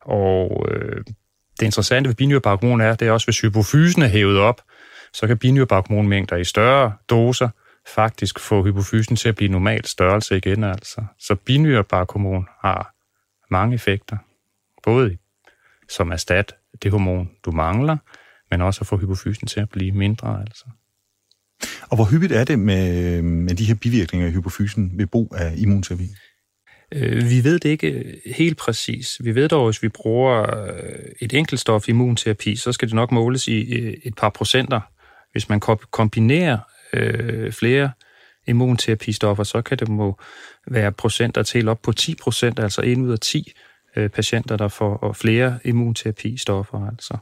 Og 0.00 0.66
øh, 0.70 1.04
det 1.60 1.66
interessante 1.66 2.08
ved 2.08 2.14
binyrebarkhormon 2.14 2.80
er, 2.80 2.94
det 2.94 3.08
er 3.08 3.12
også, 3.12 3.26
hvis 3.26 3.40
hypofysen 3.40 4.02
er 4.02 4.08
hævet 4.08 4.38
op, 4.38 4.62
så 5.12 5.26
kan 5.26 5.38
binyrebarkhormonmængder 5.38 6.36
i 6.36 6.44
større 6.44 6.92
doser 7.10 7.48
faktisk 7.94 8.38
få 8.38 8.62
hypofysen 8.62 9.16
til 9.16 9.28
at 9.28 9.36
blive 9.36 9.50
normal 9.50 9.84
størrelse 9.86 10.36
igen. 10.36 10.64
Altså. 10.64 11.04
Så 11.18 11.34
binyrebarkhormon 11.34 12.46
har 12.60 12.94
mange 13.50 13.74
effekter, 13.74 14.16
både 14.82 15.18
som 15.88 16.12
erstat 16.12 16.54
det 16.82 16.90
hormon, 16.90 17.30
du 17.44 17.50
mangler, 17.50 17.96
men 18.50 18.60
også 18.60 18.80
at 18.80 18.86
få 18.86 18.96
hypofysen 18.96 19.46
til 19.46 19.60
at 19.60 19.70
blive 19.70 19.92
mindre. 19.92 20.40
Altså. 20.40 20.64
Og 21.82 21.96
hvor 21.96 22.04
hyppigt 22.04 22.32
er 22.32 22.44
det 22.44 22.58
med, 22.58 23.22
med 23.22 23.54
de 23.54 23.64
her 23.64 23.74
bivirkninger 23.74 24.28
i 24.28 24.30
hypofysen 24.30 24.92
ved 24.98 25.06
brug 25.06 25.34
af 25.36 25.54
immunterapi? 25.56 26.08
Øh, 26.92 27.30
vi 27.30 27.44
ved 27.44 27.58
det 27.58 27.68
ikke 27.68 27.90
øh, 27.90 28.14
helt 28.26 28.58
præcis. 28.58 29.16
Vi 29.24 29.34
ved 29.34 29.48
dog, 29.48 29.68
at 29.68 29.74
hvis 29.74 29.82
vi 29.82 29.88
bruger 29.88 30.56
øh, 30.56 30.98
et 31.20 31.34
enkeltstof 31.34 31.88
immunterapi, 31.88 32.56
så 32.56 32.72
skal 32.72 32.88
det 32.88 32.94
nok 32.94 33.12
måles 33.12 33.48
i 33.48 33.74
øh, 33.74 33.94
et 34.02 34.14
par 34.14 34.28
procenter. 34.28 34.80
Hvis 35.32 35.48
man 35.48 35.60
kombinerer 35.90 36.58
flere 37.50 37.90
immunterapistoffer, 38.46 39.44
så 39.44 39.62
kan 39.62 39.78
det 39.78 39.88
må 39.88 40.20
være 40.66 40.92
procenter 40.92 41.42
til 41.42 41.68
op 41.68 41.82
på 41.82 41.92
10 41.92 42.14
procent, 42.22 42.58
altså 42.58 42.82
1 42.84 42.98
ud 42.98 43.12
af 43.12 43.18
10 43.18 43.52
patienter, 43.94 44.56
der 44.56 44.68
får 44.68 45.12
flere 45.12 45.58
immunterapistoffer. 45.64 46.86
Altså. 46.90 47.18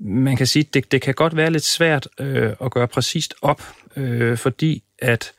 Man 0.00 0.36
kan 0.36 0.46
sige, 0.46 0.64
at 0.68 0.74
det, 0.74 0.92
det 0.92 1.02
kan 1.02 1.14
godt 1.14 1.36
være 1.36 1.50
lidt 1.50 1.64
svært 1.64 2.08
øh, 2.20 2.52
at 2.60 2.70
gøre 2.70 2.88
præcist 2.88 3.34
op, 3.42 3.62
øh, 3.96 4.38
fordi 4.38 4.82
at 4.98 5.32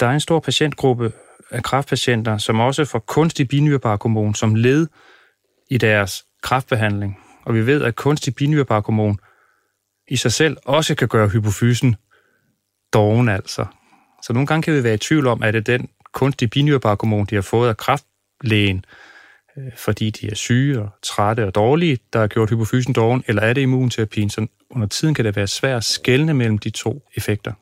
der 0.00 0.06
er 0.06 0.10
en 0.10 0.20
stor 0.20 0.40
patientgruppe 0.40 1.12
af 1.50 1.62
kræftpatienter, 1.62 2.38
som 2.38 2.60
også 2.60 2.84
får 2.84 2.98
kunstig 2.98 3.48
binyrebarkhormon 3.48 4.34
som 4.34 4.54
led 4.54 4.86
i 5.70 5.78
deres 5.78 6.24
kræftbehandling. 6.42 7.18
Og 7.44 7.54
vi 7.54 7.66
ved, 7.66 7.82
at 7.82 7.96
kunstig 7.96 8.34
binyrebarkhormon 8.34 9.18
i 10.08 10.16
sig 10.16 10.32
selv 10.32 10.56
også 10.64 10.94
kan 10.94 11.08
gøre 11.08 11.28
hypofysen 11.28 11.96
doven 12.92 13.28
altså. 13.28 13.66
Så 14.22 14.32
nogle 14.32 14.46
gange 14.46 14.62
kan 14.62 14.74
vi 14.74 14.84
være 14.84 14.94
i 14.94 14.98
tvivl 14.98 15.26
om, 15.26 15.42
at 15.42 15.54
det 15.54 15.68
er 15.68 15.78
den 15.78 15.88
kunstige 16.12 16.48
binyrebarkhormon, 16.48 17.26
de 17.26 17.34
har 17.34 17.42
fået 17.42 17.68
af 17.68 17.76
kræftlægen, 17.76 18.76
øh, 18.76 19.09
fordi 19.76 20.10
de 20.10 20.30
er 20.30 20.34
syge 20.34 20.80
og 20.80 20.88
trætte 21.02 21.46
og 21.46 21.54
dårlige, 21.54 21.98
der 22.12 22.20
har 22.20 22.26
gjort 22.26 22.50
hypofysen 22.50 22.92
doven, 22.92 23.24
eller 23.26 23.42
er 23.42 23.52
det 23.52 23.60
immunterapien? 23.60 24.30
Så 24.30 24.46
under 24.70 24.86
tiden 24.86 25.14
kan 25.14 25.24
det 25.24 25.36
være 25.36 25.46
svært 25.46 25.76
at 25.76 25.84
skelne 25.84 26.34
mellem 26.34 26.58
de 26.58 26.70
to 26.70 27.08
effekter. 27.16 27.52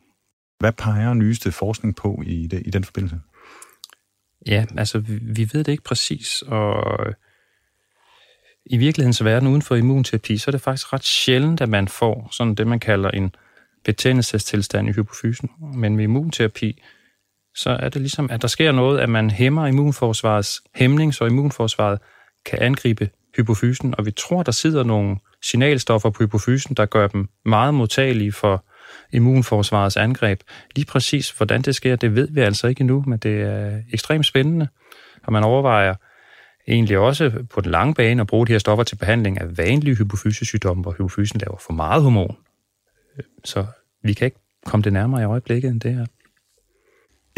Hvad 0.58 0.72
peger 0.72 1.14
nyeste 1.14 1.52
forskning 1.52 1.96
på 1.96 2.22
i, 2.26 2.46
det, 2.46 2.62
i 2.66 2.70
den 2.70 2.84
forbindelse? 2.84 3.20
Ja, 4.46 4.66
altså 4.76 4.98
vi 5.22 5.48
ved 5.52 5.64
det 5.64 5.68
ikke 5.68 5.84
præcis, 5.84 6.42
og 6.42 7.06
i 8.66 8.76
virkelighedens 8.76 9.24
verden 9.24 9.48
uden 9.48 9.62
for 9.62 9.74
immunterapi, 9.74 10.38
så 10.38 10.50
er 10.50 10.52
det 10.52 10.60
faktisk 10.60 10.92
ret 10.92 11.04
sjældent, 11.04 11.60
at 11.60 11.68
man 11.68 11.88
får 11.88 12.28
sådan 12.32 12.54
det, 12.54 12.66
man 12.66 12.80
kalder 12.80 13.10
en 13.10 13.34
betændelsestilstand 13.84 14.88
i 14.88 14.92
hypofysen. 14.92 15.50
Men 15.74 15.96
med 15.96 16.04
immunterapi, 16.04 16.82
så 17.58 17.70
er 17.70 17.88
det 17.88 18.02
ligesom, 18.02 18.30
at 18.30 18.42
der 18.42 18.48
sker 18.48 18.72
noget, 18.72 19.00
at 19.00 19.08
man 19.08 19.30
hæmmer 19.30 19.66
immunforsvarets 19.66 20.62
hæmning, 20.74 21.14
så 21.14 21.24
immunforsvaret 21.24 21.98
kan 22.44 22.58
angribe 22.62 23.10
hypofysen, 23.36 23.94
og 23.98 24.06
vi 24.06 24.10
tror, 24.10 24.42
der 24.42 24.52
sidder 24.52 24.84
nogle 24.84 25.16
signalstoffer 25.42 26.10
på 26.10 26.24
hypofysen, 26.24 26.74
der 26.74 26.86
gør 26.86 27.06
dem 27.06 27.28
meget 27.44 27.74
modtagelige 27.74 28.32
for 28.32 28.64
immunforsvarets 29.12 29.96
angreb. 29.96 30.40
Lige 30.76 30.86
præcis, 30.86 31.30
hvordan 31.30 31.62
det 31.62 31.74
sker, 31.74 31.96
det 31.96 32.14
ved 32.14 32.28
vi 32.30 32.40
altså 32.40 32.66
ikke 32.66 32.80
endnu, 32.80 33.04
men 33.06 33.18
det 33.18 33.42
er 33.42 33.80
ekstremt 33.92 34.26
spændende, 34.26 34.68
og 35.26 35.32
man 35.32 35.44
overvejer 35.44 35.94
egentlig 36.68 36.98
også 36.98 37.32
på 37.50 37.60
den 37.60 37.70
lange 37.70 37.94
bane 37.94 38.20
at 38.20 38.26
bruge 38.26 38.46
de 38.46 38.52
her 38.52 38.58
stoffer 38.58 38.84
til 38.84 38.96
behandling 38.96 39.40
af 39.40 39.58
vanlige 39.58 39.96
hypofysesygdomme, 39.96 40.82
hvor 40.82 40.92
hypofysen 40.92 41.40
laver 41.40 41.58
for 41.58 41.72
meget 41.72 42.02
hormon. 42.02 42.36
Så 43.44 43.66
vi 44.02 44.12
kan 44.12 44.24
ikke 44.24 44.38
komme 44.66 44.84
det 44.84 44.92
nærmere 44.92 45.22
i 45.22 45.24
øjeblikket 45.24 45.70
end 45.70 45.80
det 45.80 45.94
her. 45.94 46.06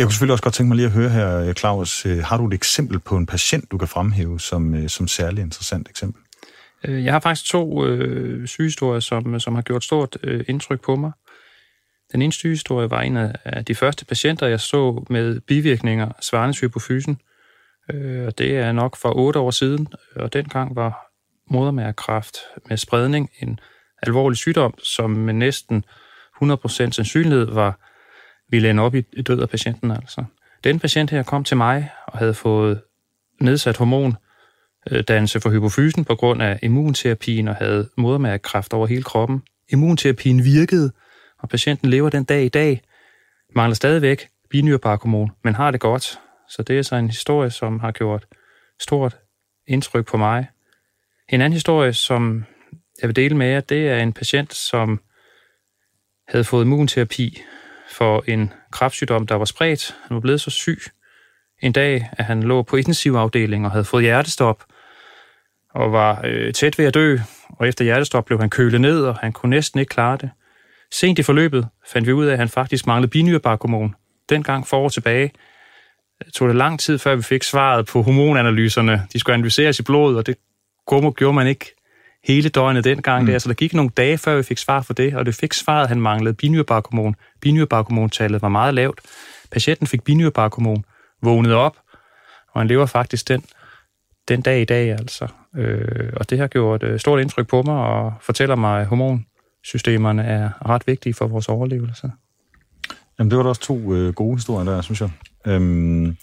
Jeg 0.00 0.06
kunne 0.06 0.12
selvfølgelig 0.12 0.32
også 0.32 0.42
godt 0.42 0.54
tænke 0.54 0.68
mig 0.68 0.76
lige 0.76 0.86
at 0.86 0.92
høre 0.92 1.08
her, 1.08 1.38
øh, 1.38 1.54
Claus. 1.54 2.06
Øh, 2.06 2.18
har 2.18 2.36
du 2.36 2.46
et 2.46 2.54
eksempel 2.54 2.98
på 2.98 3.16
en 3.16 3.26
patient, 3.26 3.70
du 3.70 3.78
kan 3.78 3.88
fremhæve 3.88 4.40
som, 4.40 4.74
øh, 4.74 4.88
som 4.88 5.08
særlig 5.08 5.42
interessant 5.42 5.88
eksempel? 5.88 6.22
Jeg 6.84 7.12
har 7.12 7.20
faktisk 7.20 7.50
to 7.50 7.86
øh, 7.86 8.48
sygehistorier, 8.48 9.00
som, 9.00 9.40
som 9.40 9.54
har 9.54 9.62
gjort 9.62 9.84
stort 9.84 10.16
øh, 10.22 10.44
indtryk 10.48 10.80
på 10.80 10.96
mig. 10.96 11.12
Den 12.12 12.22
ene 12.22 12.32
sygehistorie 12.32 12.90
var 12.90 13.00
en 13.00 13.16
af 13.44 13.64
de 13.64 13.74
første 13.74 14.04
patienter, 14.04 14.46
jeg 14.46 14.60
så 14.60 15.04
med 15.10 15.40
bivirkninger 15.40 16.12
svarende 16.20 16.56
til 16.56 16.60
hypofysen. 16.60 17.20
Øh, 17.92 18.32
det 18.38 18.56
er 18.56 18.72
nok 18.72 18.96
for 18.96 19.12
otte 19.16 19.38
år 19.38 19.50
siden, 19.50 19.88
og 20.16 20.32
dengang 20.32 20.76
var 20.76 21.06
modermærkræft 21.50 22.36
med 22.68 22.76
spredning 22.76 23.30
en 23.42 23.60
alvorlig 24.02 24.38
sygdom, 24.38 24.74
som 24.82 25.10
med 25.10 25.34
næsten 25.34 25.84
100% 26.42 26.68
sandsynlighed 26.68 27.46
var 27.46 27.89
ville 28.50 28.70
ende 28.70 28.82
op 28.82 28.94
i 28.94 29.00
død 29.00 29.40
af 29.40 29.48
patienten. 29.48 29.90
Altså. 29.90 30.24
Den 30.64 30.80
patient 30.80 31.10
her 31.10 31.22
kom 31.22 31.44
til 31.44 31.56
mig 31.56 31.90
og 32.06 32.18
havde 32.18 32.34
fået 32.34 32.80
nedsat 33.40 33.76
hormon, 33.76 34.16
øh, 34.90 35.04
dannelse 35.08 35.40
for 35.40 35.50
hypofysen 35.50 36.04
på 36.04 36.14
grund 36.14 36.42
af 36.42 36.58
immunterapien 36.62 37.48
og 37.48 37.54
havde 37.54 37.88
modermærkekræft 37.96 38.72
over 38.72 38.86
hele 38.86 39.02
kroppen. 39.02 39.42
Immunterapien 39.68 40.44
virkede, 40.44 40.92
og 41.38 41.48
patienten 41.48 41.90
lever 41.90 42.10
den 42.10 42.24
dag 42.24 42.44
i 42.44 42.48
dag, 42.48 42.82
mangler 43.56 43.74
stadigvæk 43.74 44.28
binyrebarkhormon, 44.50 45.30
men 45.44 45.54
har 45.54 45.70
det 45.70 45.80
godt. 45.80 46.18
Så 46.48 46.62
det 46.62 46.78
er 46.78 46.82
så 46.82 46.96
en 46.96 47.08
historie, 47.08 47.50
som 47.50 47.80
har 47.80 47.92
gjort 47.92 48.26
stort 48.80 49.16
indtryk 49.66 50.06
på 50.06 50.16
mig. 50.16 50.46
En 51.28 51.40
anden 51.40 51.52
historie, 51.52 51.92
som 51.92 52.44
jeg 53.02 53.08
vil 53.08 53.16
dele 53.16 53.36
med 53.36 53.46
jer, 53.46 53.60
det 53.60 53.88
er 53.88 53.98
en 53.98 54.12
patient, 54.12 54.54
som 54.54 55.00
havde 56.28 56.44
fået 56.44 56.64
immunterapi 56.64 57.42
for 57.90 58.24
en 58.26 58.52
kræftsygdom, 58.70 59.26
der 59.26 59.34
var 59.34 59.44
spredt. 59.44 59.96
Han 60.08 60.14
var 60.14 60.20
blevet 60.20 60.40
så 60.40 60.50
syg 60.50 60.80
en 61.62 61.72
dag, 61.72 62.08
at 62.12 62.24
han 62.24 62.42
lå 62.42 62.62
på 62.62 62.76
intensivafdelingen 62.76 63.64
og 63.64 63.70
havde 63.70 63.84
fået 63.84 64.02
hjertestop 64.02 64.64
og 65.74 65.92
var 65.92 66.20
øh, 66.24 66.52
tæt 66.52 66.78
ved 66.78 66.86
at 66.86 66.94
dø. 66.94 67.18
Og 67.48 67.68
efter 67.68 67.84
hjertestop 67.84 68.24
blev 68.24 68.40
han 68.40 68.50
kølet 68.50 68.80
ned, 68.80 69.04
og 69.04 69.18
han 69.18 69.32
kunne 69.32 69.50
næsten 69.50 69.80
ikke 69.80 69.90
klare 69.90 70.16
det. 70.16 70.30
Sent 70.92 71.18
i 71.18 71.22
forløbet 71.22 71.68
fandt 71.86 72.08
vi 72.08 72.12
ud 72.12 72.26
af, 72.26 72.32
at 72.32 72.38
han 72.38 72.48
faktisk 72.48 72.86
manglede 72.86 73.10
binyrebarkhormon. 73.10 73.94
Dengang 74.28 74.66
for 74.66 74.78
år 74.78 74.88
tilbage 74.88 75.32
tog 76.34 76.48
det 76.48 76.56
lang 76.56 76.80
tid, 76.80 76.98
før 76.98 77.16
vi 77.16 77.22
fik 77.22 77.42
svaret 77.42 77.86
på 77.86 78.02
hormonanalyserne. 78.02 79.06
De 79.12 79.18
skulle 79.18 79.34
analyseres 79.34 79.78
i 79.78 79.82
blodet, 79.82 80.18
og 80.18 80.26
det 80.26 80.36
gjorde 81.16 81.32
man 81.32 81.46
ikke 81.46 81.74
hele 82.24 82.48
døgnet 82.48 82.84
dengang. 82.84 83.22
Mm. 83.22 83.30
Der. 83.30 83.38
Så 83.38 83.48
der 83.48 83.54
gik 83.54 83.74
nogle 83.74 83.90
dage, 83.96 84.18
før 84.18 84.36
vi 84.36 84.42
fik 84.42 84.58
svar 84.58 84.82
for 84.82 84.92
det, 84.94 85.14
og 85.14 85.26
det 85.26 85.34
fik 85.34 85.52
svaret, 85.52 85.88
han 85.88 86.00
manglede 86.00 86.34
binyrebarkhormon. 86.34 87.14
Binyrebarkhormontallet 87.40 88.42
var 88.42 88.48
meget 88.48 88.74
lavt. 88.74 89.00
Patienten 89.52 89.86
fik 89.86 90.02
binyrebarkhormon, 90.04 90.84
vågnede 91.22 91.54
op, 91.54 91.76
og 92.52 92.60
han 92.60 92.68
lever 92.68 92.86
faktisk 92.86 93.28
den, 93.28 93.44
den 94.28 94.42
dag 94.42 94.60
i 94.60 94.64
dag, 94.64 94.90
altså. 94.90 95.26
Øh, 95.56 96.12
og 96.16 96.30
det 96.30 96.38
har 96.38 96.46
gjort 96.46 96.82
øh, 96.82 97.00
stort 97.00 97.20
indtryk 97.20 97.48
på 97.48 97.62
mig, 97.62 97.74
og 97.74 98.12
fortæller 98.20 98.56
mig, 98.56 98.80
at 98.80 98.86
hormon 98.86 99.26
systemerne 99.64 100.22
er 100.22 100.68
ret 100.68 100.86
vigtige 100.86 101.14
for 101.14 101.26
vores 101.26 101.48
overlevelse. 101.48 102.10
Jamen, 103.18 103.30
det 103.30 103.36
var 103.36 103.42
da 103.42 103.48
også 103.48 103.62
to 103.62 103.94
øh, 103.94 104.12
gode 104.12 104.36
historier 104.36 104.70
der, 104.70 104.80
synes 104.80 105.00
jeg. 105.00 105.10
Øhm, 105.46 106.16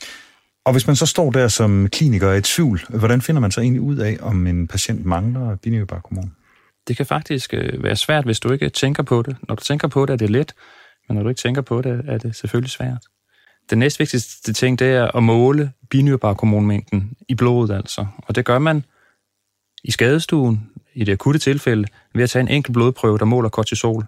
og 0.68 0.74
hvis 0.74 0.88
man 0.88 0.96
så 0.96 1.06
står 1.06 1.32
der 1.32 1.48
som 1.48 1.90
kliniker 1.90 2.34
i 2.34 2.42
tvivl, 2.42 2.82
hvordan 2.90 3.22
finder 3.22 3.42
man 3.42 3.52
så 3.52 3.62
egentlig 3.62 3.82
ud 3.82 3.98
af, 3.98 4.18
om 4.22 4.48
en 4.48 4.68
patient 4.68 5.06
mangler 5.06 5.56
binyrbarkhormon? 5.56 6.36
Det 6.88 6.98
kan 6.98 7.06
faktisk 7.06 7.54
øh, 7.54 7.84
være 7.84 7.96
svært, 7.96 8.26
hvis 8.26 8.40
du 8.40 8.52
ikke 8.52 8.70
tænker 8.70 9.04
på 9.04 9.22
det. 9.22 9.38
Når 9.48 9.56
du 9.56 9.64
tænker 9.64 9.88
på 9.88 10.06
det, 10.06 10.14
er 10.14 10.18
det 10.18 10.30
let, 10.30 10.54
men 11.08 11.16
når 11.16 11.24
du 11.24 11.30
ikke 11.30 11.42
tænker 11.42 11.62
på 11.62 11.82
det, 11.82 12.02
er 12.08 12.18
det 12.18 12.36
selvfølgelig 12.36 12.72
svært. 12.72 13.06
Den 13.70 13.80
næstvigtigste 13.80 14.54
ting, 14.54 14.80
det 14.80 14.88
er 14.88 15.18
at 15.18 15.24
måle 15.24 15.72
binyrbarkhormonmængden 15.90 17.14
i 17.30 17.36
blodet 17.36 17.76
altså. 17.76 18.06
Og 18.18 18.36
det 18.36 18.46
gør 18.46 18.60
man 18.60 18.86
i 19.84 19.92
skadestuen, 19.92 20.70
i 20.94 21.04
det 21.04 21.12
akutte 21.12 21.40
tilfælde, 21.40 21.88
ved 22.16 22.24
at 22.24 22.30
tage 22.30 22.42
en 22.42 22.48
enkelt 22.48 22.74
blodprøve, 22.74 23.18
der 23.18 23.26
måler 23.26 23.50
kortisol. 23.50 24.06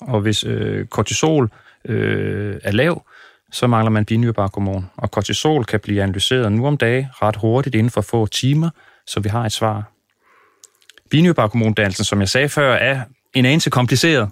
Og 0.00 0.20
hvis 0.20 0.44
øh, 0.44 0.86
kortisol 0.86 1.50
øh, 1.84 2.60
er 2.62 2.72
lav, 2.72 3.02
så 3.52 3.66
mangler 3.66 3.90
man 3.90 4.04
binyrebarkhormon, 4.04 4.90
Og 4.96 5.10
kortisol 5.10 5.64
kan 5.64 5.80
blive 5.80 6.02
analyseret 6.02 6.52
nu 6.52 6.66
om 6.66 6.76
dagen 6.76 7.06
ret 7.22 7.36
hurtigt 7.36 7.74
inden 7.74 7.90
for 7.90 8.00
få 8.00 8.26
timer, 8.26 8.70
så 9.06 9.20
vi 9.20 9.28
har 9.28 9.44
et 9.44 9.52
svar. 9.52 9.92
Binyrebarkhormondannelsen, 11.10 12.04
som 12.04 12.20
jeg 12.20 12.28
sagde 12.28 12.48
før, 12.48 12.74
er 12.74 13.02
en 13.34 13.44
anelse 13.44 13.70
kompliceret. 13.70 14.30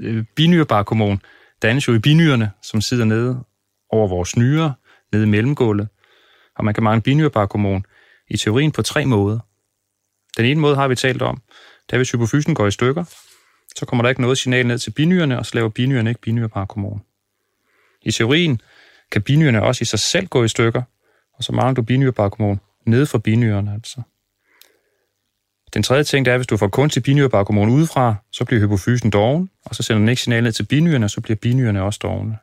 Øh, 0.00 0.24
binyrebarkhormon 0.36 1.20
dannes 1.62 1.88
jo 1.88 1.94
i 1.94 1.98
binyrerne, 1.98 2.50
som 2.62 2.80
sidder 2.80 3.04
nede 3.04 3.44
over 3.90 4.08
vores 4.08 4.36
nyre, 4.36 4.74
nede 5.12 5.24
i 5.24 5.28
mellemgulvet. 5.28 5.88
Og 6.56 6.64
man 6.64 6.74
kan 6.74 6.82
mangle 6.82 7.02
binyrebarkhormon 7.02 7.84
i 8.30 8.36
teorien 8.36 8.72
på 8.72 8.82
tre 8.82 9.06
måder. 9.06 9.38
Den 10.36 10.44
ene 10.44 10.60
måde 10.60 10.76
har 10.76 10.88
vi 10.88 10.94
talt 10.94 11.22
om. 11.22 11.42
Det 11.86 11.92
er, 11.92 11.96
hvis 11.96 12.10
hypofysen 12.10 12.54
går 12.54 12.66
i 12.66 12.70
stykker, 12.70 13.04
så 13.76 13.86
kommer 13.86 14.02
der 14.02 14.08
ikke 14.08 14.20
noget 14.22 14.38
signal 14.38 14.66
ned 14.66 14.78
til 14.78 14.90
binyrerne, 14.90 15.38
og 15.38 15.46
så 15.46 15.54
laver 15.54 15.68
binyrerne 15.68 16.10
ikke 16.10 16.20
binyrebarkhormon. 16.20 17.02
I 18.02 18.10
teorien 18.10 18.60
kan 19.12 19.22
binyrerne 19.22 19.62
også 19.62 19.82
i 19.82 19.84
sig 19.84 19.98
selv 19.98 20.26
gå 20.26 20.44
i 20.44 20.48
stykker, 20.48 20.82
og 21.34 21.44
så 21.44 21.52
mangler 21.52 21.74
du 21.74 21.82
binyrebarkhormon 21.82 22.60
nede 22.86 23.06
for 23.06 23.18
binyrerne 23.18 23.72
altså. 23.74 24.02
Den 25.74 25.82
tredje 25.82 26.04
ting, 26.04 26.24
det 26.24 26.30
er, 26.30 26.34
at 26.34 26.38
hvis 26.38 26.46
du 26.46 26.56
får 26.56 26.68
kunstig 26.68 27.02
binyrebarkhormon 27.02 27.68
udefra, 27.68 28.14
så 28.32 28.44
bliver 28.44 28.60
hypofysen 28.60 29.10
doven, 29.10 29.50
og 29.64 29.74
så 29.74 29.82
sender 29.82 29.98
den 29.98 30.08
ikke 30.08 30.22
signalet 30.22 30.54
til 30.54 30.62
binyrerne, 30.62 31.06
og 31.06 31.10
så 31.10 31.20
bliver 31.20 31.36
binyrerne 31.36 31.82
også 31.82 32.00
dovne. 32.02 32.38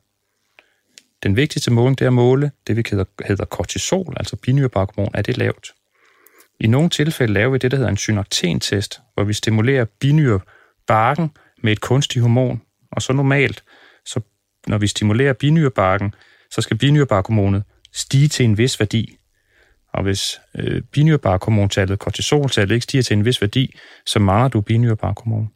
Den 1.23 1.35
vigtigste 1.35 1.71
måling, 1.71 1.99
det 1.99 2.05
er 2.05 2.09
at 2.09 2.13
måle 2.13 2.51
det, 2.67 2.75
vi 2.77 2.83
hedder, 3.27 3.45
kortisol, 3.45 4.13
altså 4.17 4.35
binyrebarkhormon, 4.35 5.11
er 5.13 5.21
det 5.21 5.37
lavt. 5.37 5.73
I 6.59 6.67
nogle 6.67 6.89
tilfælde 6.89 7.33
laver 7.33 7.51
vi 7.51 7.57
det, 7.57 7.71
der 7.71 7.77
hedder 7.77 7.91
en 7.91 7.97
synoktentest, 7.97 9.01
hvor 9.13 9.23
vi 9.23 9.33
stimulerer 9.33 9.85
binyrebarken 9.85 11.31
med 11.63 11.71
et 11.71 11.81
kunstigt 11.81 12.21
hormon, 12.21 12.61
og 12.91 13.01
så 13.01 13.13
normalt, 13.13 13.63
når 14.67 14.77
vi 14.77 14.87
stimulerer 14.87 15.33
binyrebarken, 15.33 16.13
så 16.51 16.61
skal 16.61 16.77
binyrebarkhormonet 16.77 17.63
stige 17.93 18.27
til 18.27 18.45
en 18.45 18.57
vis 18.57 18.79
værdi. 18.79 19.15
Og 19.93 20.03
hvis 20.03 20.41
øh, 20.55 20.81
binyrebarkhormontallet, 20.81 21.99
kortisoltallet, 21.99 22.75
ikke 22.75 22.83
stiger 22.83 23.03
til 23.03 23.17
en 23.17 23.25
vis 23.25 23.41
værdi, 23.41 23.75
så 24.05 24.19
mangler 24.19 24.47
du 24.47 24.61
binyrebarkhormon. 24.61 25.49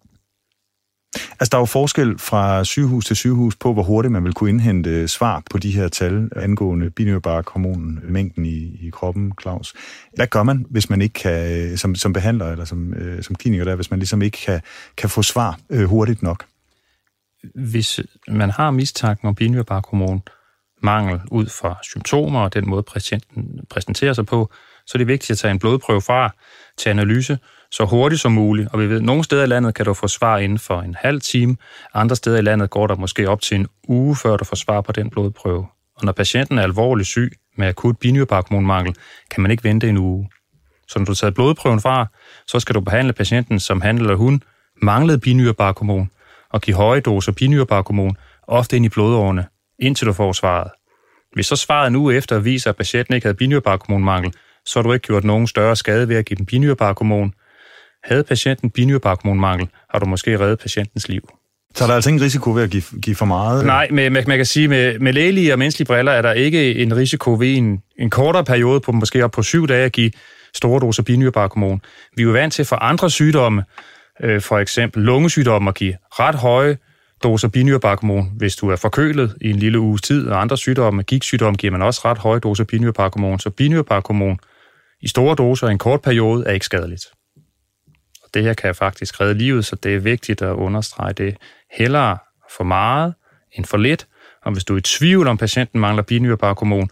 Altså, 1.15 1.50
der 1.51 1.57
er 1.57 1.62
jo 1.62 1.65
forskel 1.65 2.19
fra 2.19 2.63
sygehus 2.63 3.05
til 3.05 3.15
sygehus 3.15 3.55
på, 3.55 3.74
hvor 3.74 3.83
hurtigt 3.83 4.12
man 4.12 4.24
vil 4.24 4.33
kunne 4.33 4.50
indhente 4.50 4.89
øh, 4.89 5.07
svar 5.07 5.43
på 5.51 5.57
de 5.57 5.72
her 5.72 5.88
tal 5.88 6.29
angående 6.36 6.89
binyrebarkhormonen, 6.89 8.00
mængden 8.03 8.45
i, 8.45 8.88
i 8.88 8.89
kroppen, 8.89 9.33
Claus. 9.41 9.74
Hvad 10.15 10.27
gør 10.27 10.43
man, 10.43 10.65
hvis 10.69 10.89
man 10.89 11.01
ikke 11.01 11.13
kan, 11.13 11.72
øh, 11.72 11.77
som, 11.77 11.95
som 11.95 12.13
behandler 12.13 12.51
eller 12.51 12.65
som, 12.65 12.93
øh, 12.93 13.24
som 13.24 13.36
kliniker 13.36 13.65
der, 13.65 13.75
hvis 13.75 13.91
man 13.91 14.00
ligesom 14.00 14.22
ikke 14.22 14.38
kan, 14.45 14.62
kan 14.98 15.10
få 15.10 15.24
svar 15.24 15.60
øh, 15.69 15.83
hurtigt 15.83 16.24
nok? 16.24 16.45
Hvis 17.55 18.00
man 18.27 18.50
har 18.50 18.71
mistanken 18.71 19.27
om 19.27 19.35
binyrbarkhormon, 19.35 20.23
mangel 20.81 21.21
ud 21.31 21.45
fra 21.45 21.77
symptomer 21.83 22.39
og 22.39 22.53
den 22.53 22.69
måde, 22.69 22.83
patienten 22.83 23.59
præsenterer 23.69 24.13
sig 24.13 24.25
på, 24.25 24.51
så 24.85 24.91
er 24.95 24.97
det 24.97 25.07
vigtigt 25.07 25.31
at 25.31 25.38
tage 25.38 25.51
en 25.51 25.59
blodprøve 25.59 26.01
fra 26.01 26.35
til 26.77 26.89
analyse 26.89 27.38
så 27.73 27.85
hurtigt 27.85 28.21
som 28.21 28.31
muligt. 28.31 28.69
Og 28.71 28.79
vi 28.79 28.89
ved, 28.89 28.95
at 28.97 29.03
nogle 29.03 29.23
steder 29.23 29.43
i 29.43 29.47
landet 29.47 29.75
kan 29.75 29.85
du 29.85 29.93
få 29.93 30.07
svar 30.07 30.38
inden 30.38 30.59
for 30.59 30.81
en 30.81 30.95
halv 31.00 31.21
time. 31.21 31.57
Andre 31.93 32.15
steder 32.15 32.38
i 32.38 32.41
landet 32.41 32.69
går 32.69 32.88
der 32.88 32.95
måske 32.95 33.29
op 33.29 33.41
til 33.41 33.56
en 33.56 33.67
uge, 33.88 34.15
før 34.15 34.38
du 34.38 34.45
får 34.45 34.56
svar 34.56 34.82
på 34.82 34.91
den 34.91 35.10
blodprøve. 35.10 35.67
Og 35.95 36.06
når 36.06 36.12
patienten 36.12 36.58
er 36.58 36.63
alvorligt 36.63 37.08
syg 37.08 37.32
med 37.58 37.67
akut 37.67 37.97
binyrbarkhormonmangel, 37.97 38.95
kan 39.32 39.41
man 39.41 39.51
ikke 39.51 39.63
vente 39.63 39.89
en 39.89 39.97
uge. 39.97 40.29
Så 40.88 40.99
når 40.99 41.06
du 41.06 41.13
tager 41.13 41.32
blodprøven 41.32 41.82
fra, 41.82 42.08
så 42.47 42.60
skal 42.60 42.75
du 42.75 42.82
behandle 42.82 43.13
patienten, 43.13 43.60
som 43.60 43.82
han 43.82 43.97
eller 43.97 44.15
hun 44.15 44.43
manglede 44.82 45.19
binyrbarkhormon, 45.19 46.10
og 46.54 46.62
give 46.62 46.76
høje 46.76 47.00
doser 47.00 47.32
binyrbarkhormon, 47.32 48.18
ofte 48.48 48.76
ind 48.76 48.86
i 48.86 48.89
blodårene, 48.89 49.46
indtil 49.80 50.08
du 50.08 50.13
får 50.13 50.34
svaret. 50.34 50.72
Hvis 51.34 51.46
så 51.46 51.56
svaret 51.56 51.92
nu 51.92 52.12
efter 52.12 52.39
viser, 52.39 52.70
at 52.70 52.76
patienten 52.76 53.16
ikke 53.16 53.26
havde 53.26 53.38
binyrbarkhormonmangel, 53.38 54.34
så 54.66 54.80
har 54.80 54.84
du 54.84 54.94
ikke 54.94 55.08
gjort 55.08 55.24
nogen 55.24 55.48
større 55.48 55.76
skade 55.76 56.10
ved 56.10 56.16
at 56.16 56.26
give 56.26 56.38
dem 56.38 56.46
binyrbarkhormon. 56.46 57.34
Havde 58.04 58.24
patienten 58.24 58.70
binyrbarkhormonmangel, 58.70 59.68
har 59.89 60.00
du 60.00 60.06
måske 60.06 60.39
reddet 60.39 60.60
patientens 60.60 61.08
liv. 61.08 61.30
Så 61.76 61.84
er 61.84 61.88
der 61.88 61.96
altså 61.96 62.10
ingen 62.10 62.24
risiko 62.24 62.52
ved 62.52 62.63
at 62.63 62.70
give, 62.70 62.84
give 63.02 63.16
for 63.16 63.26
meget? 63.26 63.66
Nej, 63.66 63.88
med, 63.92 64.10
man, 64.10 64.24
man 64.28 64.38
kan 64.38 64.46
sige, 64.46 64.68
med, 64.68 65.00
med 65.00 65.13
lægelige 65.13 65.54
og 65.54 65.60
menneskelige 65.60 65.86
briller 65.86 66.12
er 66.12 66.22
der 66.22 66.34
ikke 66.34 66.76
en 66.76 66.96
risiko 66.96 67.34
ved 67.34 67.58
en, 67.58 67.82
en 68.00 68.10
kortere 68.10 68.44
periode, 68.44 68.80
på 68.80 68.92
måske 68.92 69.24
op 69.24 69.32
på 69.32 69.44
syv 69.44 69.68
dage, 69.68 69.86
at 69.86 69.92
give 69.92 70.12
store 70.56 70.80
doser 70.80 71.04
binyrbarkhormon. 71.04 71.82
Vi 72.16 72.22
er 72.22 72.26
jo 72.26 72.32
vant 72.32 72.54
til 72.54 72.66
for 72.66 72.76
andre 72.76 73.10
sygdomme, 73.10 73.63
øh, 74.21 74.41
for 74.41 74.60
eksempel 74.60 75.04
lungesygdomme, 75.04 75.69
at 75.69 75.76
give 75.76 75.97
ret 76.12 76.36
høje 76.36 76.78
doser 77.23 77.47
binyrebarkhormon, 77.47 78.32
hvis 78.38 78.56
du 78.56 78.69
er 78.69 78.76
forkølet 78.76 79.38
i 79.41 79.49
en 79.49 79.56
lille 79.56 79.80
uges 79.80 80.02
tid, 80.02 80.28
og 80.28 80.41
andre 80.41 80.58
sygdomme, 80.58 81.04
gigtsygdomme, 81.04 81.58
giver 81.58 81.71
man 81.71 81.82
også 81.82 82.02
ret 82.06 82.17
høje 82.17 82.39
doser 82.39 82.63
binyrebarkhormon. 82.63 83.39
Så 83.39 83.49
binyrebarkhormon 83.49 84.39
i 85.02 85.08
store 85.08 85.36
doser 85.36 85.67
i 85.67 85.71
en 85.71 85.78
kort 85.78 86.02
periode 86.02 86.45
er 86.45 86.52
ikke 86.52 86.65
skadeligt. 86.65 87.06
Og 88.23 88.30
det 88.34 88.43
her 88.43 88.54
kan 88.54 88.76
faktisk 88.76 89.21
redde 89.21 89.34
livet, 89.34 89.65
så 89.65 89.76
det 89.76 89.95
er 89.95 89.99
vigtigt 89.99 90.41
at 90.41 90.54
understrege 90.54 91.13
det. 91.13 91.38
Hellere 91.71 92.17
for 92.58 92.63
meget 92.63 93.13
end 93.52 93.65
for 93.65 93.78
lidt, 93.78 94.08
og 94.45 94.52
hvis 94.52 94.63
du 94.63 94.73
er 94.73 94.78
i 94.78 94.82
tvivl 94.82 95.28
om 95.28 95.38
patienten 95.38 95.80
mangler 95.80 96.04
binyrebarkhormon, 96.04 96.89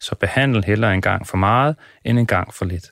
så 0.00 0.14
behandle 0.14 0.64
hellere 0.66 0.94
en 0.94 1.00
gang 1.00 1.26
for 1.26 1.36
meget 1.36 1.76
end 2.04 2.18
en 2.18 2.26
gang 2.26 2.54
for 2.54 2.64
lidt. 2.64 2.90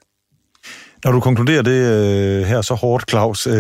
Når 1.06 1.12
du 1.12 1.20
konkluderer 1.20 1.62
det 1.62 1.80
øh, 1.92 2.46
her 2.46 2.62
så 2.62 2.74
hårdt, 2.74 3.10
Claus, 3.10 3.46
øh, 3.46 3.52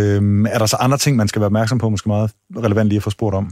er 0.50 0.58
der 0.58 0.66
så 0.66 0.76
andre 0.80 0.98
ting, 0.98 1.16
man 1.16 1.28
skal 1.28 1.40
være 1.40 1.46
opmærksom 1.46 1.78
på, 1.78 1.88
måske 1.88 2.08
meget 2.08 2.30
relevant 2.56 2.88
lige 2.88 2.96
at 2.96 3.02
få 3.02 3.10
spurgt 3.10 3.36
om? 3.36 3.44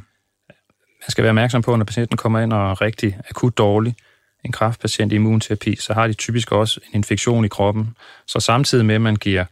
Man 1.03 1.09
skal 1.09 1.23
være 1.23 1.31
opmærksom 1.31 1.63
på, 1.63 1.77
når 1.77 1.85
patienten 1.85 2.17
kommer 2.17 2.41
ind 2.41 2.53
og 2.53 2.71
er 2.71 2.81
rigtig 2.81 3.19
akut 3.31 3.59
dårlig, 3.59 3.95
en 4.45 4.53
kraftpatient 4.53 5.13
i 5.13 5.15
immunterapi, 5.15 5.77
så 5.77 5.95
har 5.95 6.07
de 6.07 6.13
typisk 6.13 6.53
også 6.53 6.81
en 6.89 6.95
infektion 6.95 7.45
i 7.45 7.49
kroppen. 7.49 7.97
Så 8.27 8.41
samtidig 8.41 8.87
med, 8.87 8.95
at 8.95 9.01
man 9.01 9.17
giver 9.17 9.45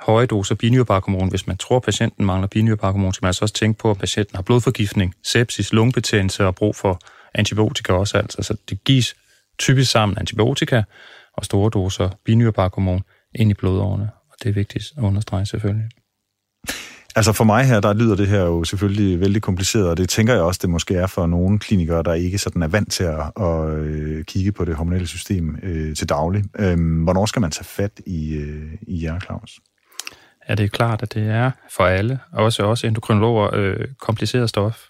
høje 0.00 0.26
doser 0.26 0.54
binyrbarkhormon, 0.54 1.28
hvis 1.28 1.46
man 1.46 1.56
tror, 1.56 1.76
at 1.76 1.82
patienten 1.82 2.24
mangler 2.26 2.48
binyrbarkhormon, 2.48 3.12
så 3.12 3.18
man 3.22 3.28
altså 3.28 3.44
også 3.44 3.54
tænke 3.54 3.78
på, 3.78 3.90
at 3.90 3.98
patienten 3.98 4.36
har 4.36 4.42
blodforgiftning, 4.42 5.14
sepsis, 5.22 5.72
lungebetændelse 5.72 6.46
og 6.46 6.54
brug 6.54 6.76
for 6.76 7.00
antibiotika 7.34 7.92
også. 7.92 8.18
Altså. 8.18 8.42
Så 8.42 8.56
det 8.68 8.84
gives 8.84 9.14
typisk 9.58 9.90
sammen 9.90 10.18
antibiotika 10.18 10.82
og 11.36 11.44
store 11.44 11.70
doser 11.70 12.10
binyrbarkhormon 12.24 13.02
ind 13.34 13.50
i 13.50 13.54
blodårene, 13.54 14.10
og 14.30 14.34
det 14.42 14.48
er 14.48 14.52
vigtigt 14.52 14.84
at 14.96 15.02
understrege 15.02 15.46
selvfølgelig. 15.46 15.88
Altså 17.16 17.32
for 17.32 17.44
mig 17.44 17.64
her, 17.64 17.80
der 17.80 17.92
lyder 17.92 18.16
det 18.16 18.28
her 18.28 18.40
jo 18.40 18.64
selvfølgelig 18.64 19.20
vældig 19.20 19.42
kompliceret, 19.42 19.88
og 19.88 19.96
det 19.96 20.08
tænker 20.08 20.34
jeg 20.34 20.42
også, 20.42 20.60
det 20.62 20.70
måske 20.70 20.94
er 20.94 21.06
for 21.06 21.26
nogle 21.26 21.58
klinikere, 21.58 22.02
der 22.02 22.14
ikke 22.14 22.38
sådan 22.38 22.62
er 22.62 22.68
vant 22.68 22.92
til 22.92 23.04
at, 23.04 23.32
at 23.40 23.70
øh, 23.70 24.24
kigge 24.24 24.52
på 24.52 24.64
det 24.64 24.74
hormonelle 24.74 25.06
system 25.06 25.58
øh, 25.62 25.96
til 25.96 26.08
daglig. 26.08 26.44
Øh, 26.58 27.02
hvornår 27.04 27.26
skal 27.26 27.40
man 27.40 27.50
tage 27.50 27.64
fat 27.64 28.00
i, 28.06 28.34
øh, 28.34 28.72
i 28.82 29.04
jer, 29.04 29.20
Claus? 29.20 29.60
Ja, 30.48 30.54
det 30.54 30.64
er 30.64 30.68
klart, 30.68 31.02
at 31.02 31.14
det 31.14 31.28
er 31.28 31.50
for 31.70 31.84
alle, 31.84 32.18
også 32.32 32.62
også 32.62 32.86
endokrinologer, 32.86 33.50
øh, 33.52 33.86
kompliceret 34.00 34.48
stof. 34.48 34.84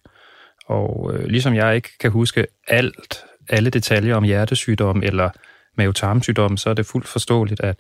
Og 0.67 1.11
øh, 1.15 1.27
ligesom 1.27 1.55
jeg 1.55 1.77
ikke 1.77 1.99
kan 2.01 2.11
huske 2.11 2.47
alt, 2.69 3.25
alle 3.49 3.71
detaljer 3.71 4.17
om 4.17 4.25
hjertesygdom 4.25 5.03
eller 5.03 5.31
mavetarmsygdom, 5.79 6.57
så 6.57 6.71
er 6.71 6.75
det 6.75 6.87
fuldt 6.87 7.09
forståeligt, 7.09 7.61
at 7.61 7.77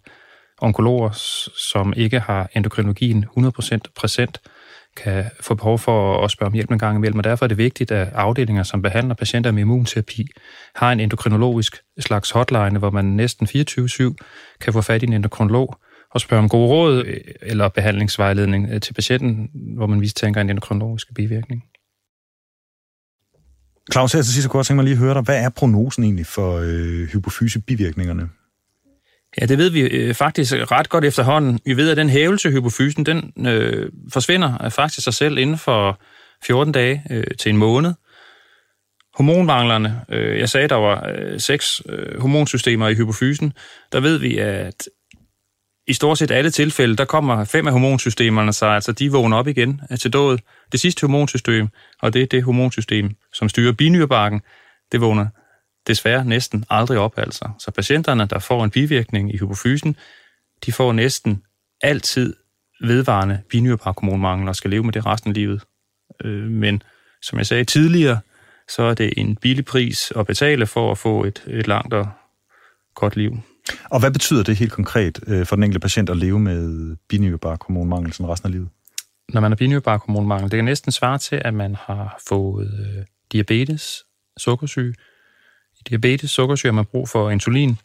onkologer, 0.60 1.10
som 1.72 1.92
ikke 1.96 2.20
har 2.20 2.50
endokrinologien 2.56 3.24
100% 3.38 3.78
præsent, 3.96 4.40
kan 4.96 5.24
få 5.40 5.54
behov 5.54 5.78
for 5.78 6.24
at 6.24 6.30
spørge 6.30 6.46
om 6.46 6.52
hjælp 6.52 6.70
en 6.70 6.78
gang 6.78 6.96
imellem, 6.96 7.18
og 7.18 7.24
derfor 7.24 7.46
er 7.46 7.48
det 7.48 7.58
vigtigt, 7.58 7.90
at 7.90 8.08
afdelinger, 8.12 8.62
som 8.62 8.82
behandler 8.82 9.14
patienter 9.14 9.50
med 9.50 9.60
immunterapi, 9.60 10.26
har 10.74 10.92
en 10.92 11.00
endokrinologisk 11.00 11.76
slags 12.00 12.30
hotline, 12.30 12.78
hvor 12.78 12.90
man 12.90 13.04
næsten 13.04 13.46
24-7 13.46 14.14
kan 14.60 14.72
få 14.72 14.80
fat 14.80 15.02
i 15.02 15.06
en 15.06 15.12
endokrinolog 15.12 15.76
og 16.10 16.20
spørge 16.20 16.42
om 16.42 16.48
gode 16.48 16.68
råd 16.68 17.04
øh, 17.06 17.20
eller 17.42 17.68
behandlingsvejledning 17.68 18.68
øh, 18.70 18.80
til 18.80 18.94
patienten, 18.94 19.50
hvor 19.76 19.86
man 19.86 20.00
vist 20.00 20.16
tænker 20.16 20.40
en 20.40 20.50
endokrinologisk 20.50 21.14
bivirkning. 21.14 21.62
Claus, 23.92 24.12
her 24.12 24.22
til 24.22 24.32
sidst 24.32 24.48
kunne 24.48 24.58
jeg 24.58 24.66
tænke 24.66 24.76
mig 24.76 24.84
lige 24.84 24.92
at 24.92 24.98
høre 24.98 25.14
dig. 25.14 25.22
Hvad 25.22 25.44
er 25.44 25.48
prognosen 25.48 26.04
egentlig 26.04 26.26
for 26.26 26.58
øh, 26.64 27.08
hypofysebivirkningerne? 27.08 28.28
Ja, 29.40 29.46
det 29.46 29.58
ved 29.58 29.70
vi 29.70 29.80
øh, 29.80 30.14
faktisk 30.14 30.54
ret 30.54 30.88
godt 30.88 31.04
efterhånden. 31.04 31.60
Vi 31.64 31.76
ved, 31.76 31.90
at 31.90 31.96
den 31.96 32.08
hævelse 32.08 32.50
hypofysen, 32.50 33.06
den 33.06 33.32
øh, 33.46 33.90
forsvinder 34.12 34.68
faktisk 34.68 35.04
sig 35.04 35.14
selv 35.14 35.38
inden 35.38 35.58
for 35.58 36.00
14 36.46 36.72
dage 36.72 37.02
øh, 37.10 37.24
til 37.38 37.50
en 37.50 37.56
måned. 37.56 37.92
hormonmanglerne. 39.14 40.00
Øh, 40.08 40.38
jeg 40.38 40.48
sagde, 40.48 40.68
der 40.68 40.74
var 40.74 41.08
øh, 41.14 41.40
seks 41.40 41.82
øh, 41.88 42.20
hormonsystemer 42.20 42.88
i 42.88 42.94
hypofysen. 42.94 43.52
Der 43.92 44.00
ved 44.00 44.18
vi, 44.18 44.38
at 44.38 44.88
i 45.86 45.92
stort 45.92 46.18
set 46.18 46.30
alle 46.30 46.50
tilfælde, 46.50 46.96
der 46.96 47.04
kommer 47.04 47.44
fem 47.44 47.66
af 47.66 47.72
hormonsystemerne 47.72 48.52
sig, 48.52 48.68
altså 48.68 48.92
de 48.92 49.12
vågner 49.12 49.36
op 49.36 49.48
igen 49.48 49.80
øh, 49.90 49.98
til 49.98 50.12
død. 50.12 50.38
Det 50.72 50.80
sidste 50.80 51.00
hormonsystem, 51.00 51.68
og 52.02 52.12
det 52.12 52.22
er 52.22 52.26
det 52.26 52.42
hormonsystem, 52.42 53.10
som 53.32 53.48
styrer 53.48 53.72
binyrebarken, 53.72 54.40
det 54.92 55.00
vågner 55.00 55.26
desværre 55.86 56.24
næsten 56.24 56.64
aldrig 56.70 56.98
op 56.98 57.18
altså. 57.18 57.48
Så 57.58 57.70
patienterne, 57.70 58.26
der 58.26 58.38
får 58.38 58.64
en 58.64 58.70
bivirkning 58.70 59.34
i 59.34 59.38
hypofysen, 59.38 59.96
de 60.66 60.72
får 60.72 60.92
næsten 60.92 61.42
altid 61.80 62.34
vedvarende 62.80 63.40
binyrebarkhormonmangel 63.50 64.48
og 64.48 64.56
skal 64.56 64.70
leve 64.70 64.84
med 64.84 64.92
det 64.92 65.06
resten 65.06 65.30
af 65.30 65.34
livet. 65.34 65.62
Men 66.50 66.82
som 67.22 67.38
jeg 67.38 67.46
sagde 67.46 67.64
tidligere, 67.64 68.20
så 68.68 68.82
er 68.82 68.94
det 68.94 69.12
en 69.16 69.36
billig 69.36 69.64
pris 69.64 70.12
at 70.16 70.26
betale 70.26 70.66
for 70.66 70.90
at 70.90 70.98
få 70.98 71.24
et, 71.24 71.44
et 71.46 71.68
langt 71.68 71.94
og 71.94 72.08
godt 72.94 73.16
liv. 73.16 73.38
Og 73.90 74.00
hvad 74.00 74.10
betyder 74.10 74.42
det 74.42 74.56
helt 74.56 74.72
konkret 74.72 75.20
øh, 75.26 75.46
for 75.46 75.56
den 75.56 75.62
enkelte 75.62 75.80
patient 75.80 76.10
at 76.10 76.16
leve 76.16 76.40
med 76.40 76.96
binyrbarkhormonmangel 77.08 78.12
sådan 78.12 78.30
resten 78.30 78.46
af 78.46 78.52
livet? 78.52 78.68
Når 79.28 79.40
man 79.40 79.50
har 79.50 79.56
binyrbarkhormonmangel, 79.56 80.50
det 80.50 80.56
kan 80.56 80.64
næsten 80.64 80.92
svare 80.92 81.18
til, 81.18 81.42
at 81.44 81.54
man 81.54 81.74
har 81.74 82.20
fået 82.28 82.66
øh, 82.80 83.04
diabetes, 83.32 84.04
sukkersyge. 84.36 84.94
Diabetes, 85.88 86.30
sukkersyge 86.30 86.70
har 86.70 86.74
man 86.74 86.84
brug 86.84 87.08
for 87.08 87.30
insulin, 87.30 87.78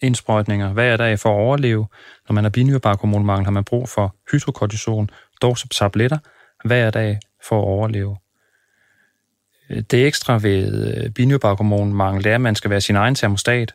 indsprøjtninger 0.00 0.72
hver 0.72 0.96
dag 0.96 1.18
for 1.18 1.28
at 1.28 1.40
overleve. 1.40 1.86
Når 2.28 2.34
man 2.34 2.44
har 2.44 2.50
binyrebarkhormonmangel, 2.50 3.44
har 3.44 3.52
man 3.52 3.64
brug 3.64 3.88
for 3.88 4.14
hydrokortison, 4.32 5.10
tabletter 5.70 6.18
hver 6.64 6.90
dag 6.90 7.18
for 7.48 7.58
at 7.58 7.64
overleve. 7.64 8.16
Øh, 9.70 9.82
det 9.90 10.06
ekstra 10.06 10.38
ved 10.38 10.94
øh, 10.96 11.10
binyrebarkhormonmangel, 11.10 12.24
det 12.24 12.30
er, 12.30 12.34
at 12.34 12.40
man 12.40 12.54
skal 12.54 12.70
være 12.70 12.80
sin 12.80 12.96
egen 12.96 13.14
termostat. 13.14 13.74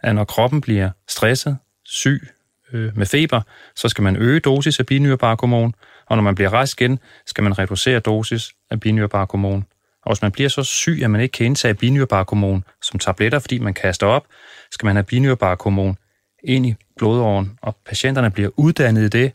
At 0.00 0.14
når 0.14 0.24
kroppen 0.24 0.60
bliver 0.60 0.90
stresset, 1.08 1.58
syg, 1.84 2.28
øh, 2.72 2.98
med 2.98 3.06
feber, 3.06 3.40
så 3.76 3.88
skal 3.88 4.04
man 4.04 4.16
øge 4.16 4.40
dosis 4.40 4.78
af 4.78 4.86
binyrebarkhormon, 4.86 5.74
og 6.06 6.16
når 6.16 6.22
man 6.22 6.34
bliver 6.34 6.52
rask 6.52 6.80
igen, 6.80 6.98
skal 7.26 7.44
man 7.44 7.58
reducere 7.58 8.00
dosis 8.00 8.52
af 8.70 8.80
binyrebarkhormon. 8.80 9.64
Og 10.06 10.12
hvis 10.12 10.22
man 10.22 10.32
bliver 10.32 10.48
så 10.48 10.62
syg, 10.62 11.00
at 11.02 11.10
man 11.10 11.20
ikke 11.20 11.32
kan 11.32 11.46
indtage 11.46 11.74
binyrbarkhormon 11.74 12.64
som 12.82 12.98
tabletter, 12.98 13.38
fordi 13.38 13.58
man 13.58 13.74
kaster 13.74 14.06
op, 14.06 14.26
skal 14.70 14.86
man 14.86 14.96
have 14.96 15.04
binyrbarkhormon 15.04 15.96
ind 16.44 16.66
i 16.66 16.74
blodåren, 16.96 17.58
og 17.62 17.76
patienterne 17.86 18.30
bliver 18.30 18.50
uddannet 18.56 19.02
i 19.02 19.08
det, 19.08 19.32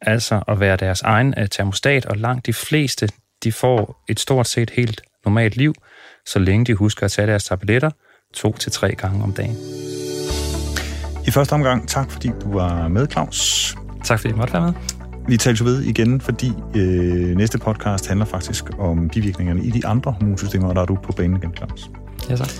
altså 0.00 0.42
at 0.48 0.60
være 0.60 0.76
deres 0.76 1.02
egen 1.02 1.34
øh, 1.38 1.48
termostat, 1.48 2.06
og 2.06 2.16
langt 2.16 2.46
de 2.46 2.52
fleste 2.52 3.08
de 3.44 3.52
får 3.52 4.04
et 4.08 4.20
stort 4.20 4.46
set 4.46 4.70
helt 4.70 5.02
normalt 5.24 5.56
liv, 5.56 5.74
så 6.26 6.38
længe 6.38 6.64
de 6.64 6.74
husker 6.74 7.04
at 7.04 7.10
tage 7.12 7.26
deres 7.26 7.44
tabletter 7.44 7.90
to 8.34 8.52
til 8.52 8.72
tre 8.72 8.94
gange 8.94 9.22
om 9.22 9.32
dagen. 9.32 9.56
I 11.26 11.30
første 11.30 11.52
omgang, 11.52 11.88
tak 11.88 12.10
fordi 12.10 12.30
du 12.44 12.52
var 12.52 12.88
med, 12.88 13.08
Claus. 13.10 13.74
Tak 14.04 14.18
fordi 14.18 14.28
jeg 14.28 14.36
måtte 14.36 14.52
være 14.52 14.62
med. 14.62 15.01
Vi 15.28 15.36
taler 15.36 15.56
jo 15.60 15.64
ved 15.64 15.82
igen, 15.82 16.20
fordi 16.20 16.52
øh, 16.74 17.36
næste 17.36 17.58
podcast 17.58 18.08
handler 18.08 18.26
faktisk 18.26 18.64
om 18.78 19.08
bivirkningerne 19.08 19.64
i 19.64 19.70
de 19.70 19.86
andre 19.86 20.12
hormonsystemer, 20.12 20.68
og 20.68 20.74
der 20.74 20.82
er 20.82 20.86
du 20.86 20.98
på 21.02 21.12
banen 21.12 21.36
igen, 21.36 21.52
Claus. 21.56 21.90
Ja, 22.30 22.36
tak. 22.36 22.50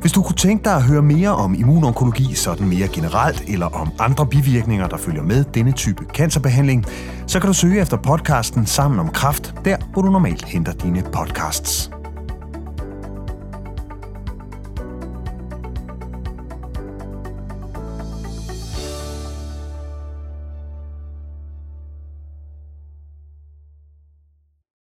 Hvis 0.00 0.12
du 0.12 0.22
kunne 0.22 0.36
tænke 0.36 0.64
dig 0.64 0.74
at 0.74 0.82
høre 0.82 1.02
mere 1.02 1.30
om 1.30 1.54
immunonkologi 1.54 2.34
sådan 2.34 2.68
mere 2.68 2.88
generelt, 2.88 3.44
eller 3.48 3.66
om 3.66 3.92
andre 3.98 4.26
bivirkninger, 4.26 4.88
der 4.88 4.96
følger 4.96 5.22
med 5.22 5.44
denne 5.54 5.72
type 5.72 6.04
cancerbehandling, 6.14 6.86
så 7.26 7.40
kan 7.40 7.46
du 7.46 7.54
søge 7.54 7.80
efter 7.80 7.96
podcasten 7.96 8.66
Sammen 8.66 9.00
om 9.00 9.08
Kraft, 9.08 9.54
der 9.64 9.76
hvor 9.92 10.02
du 10.02 10.10
normalt 10.10 10.44
henter 10.44 10.72
dine 10.72 11.02
podcasts. 11.12 11.90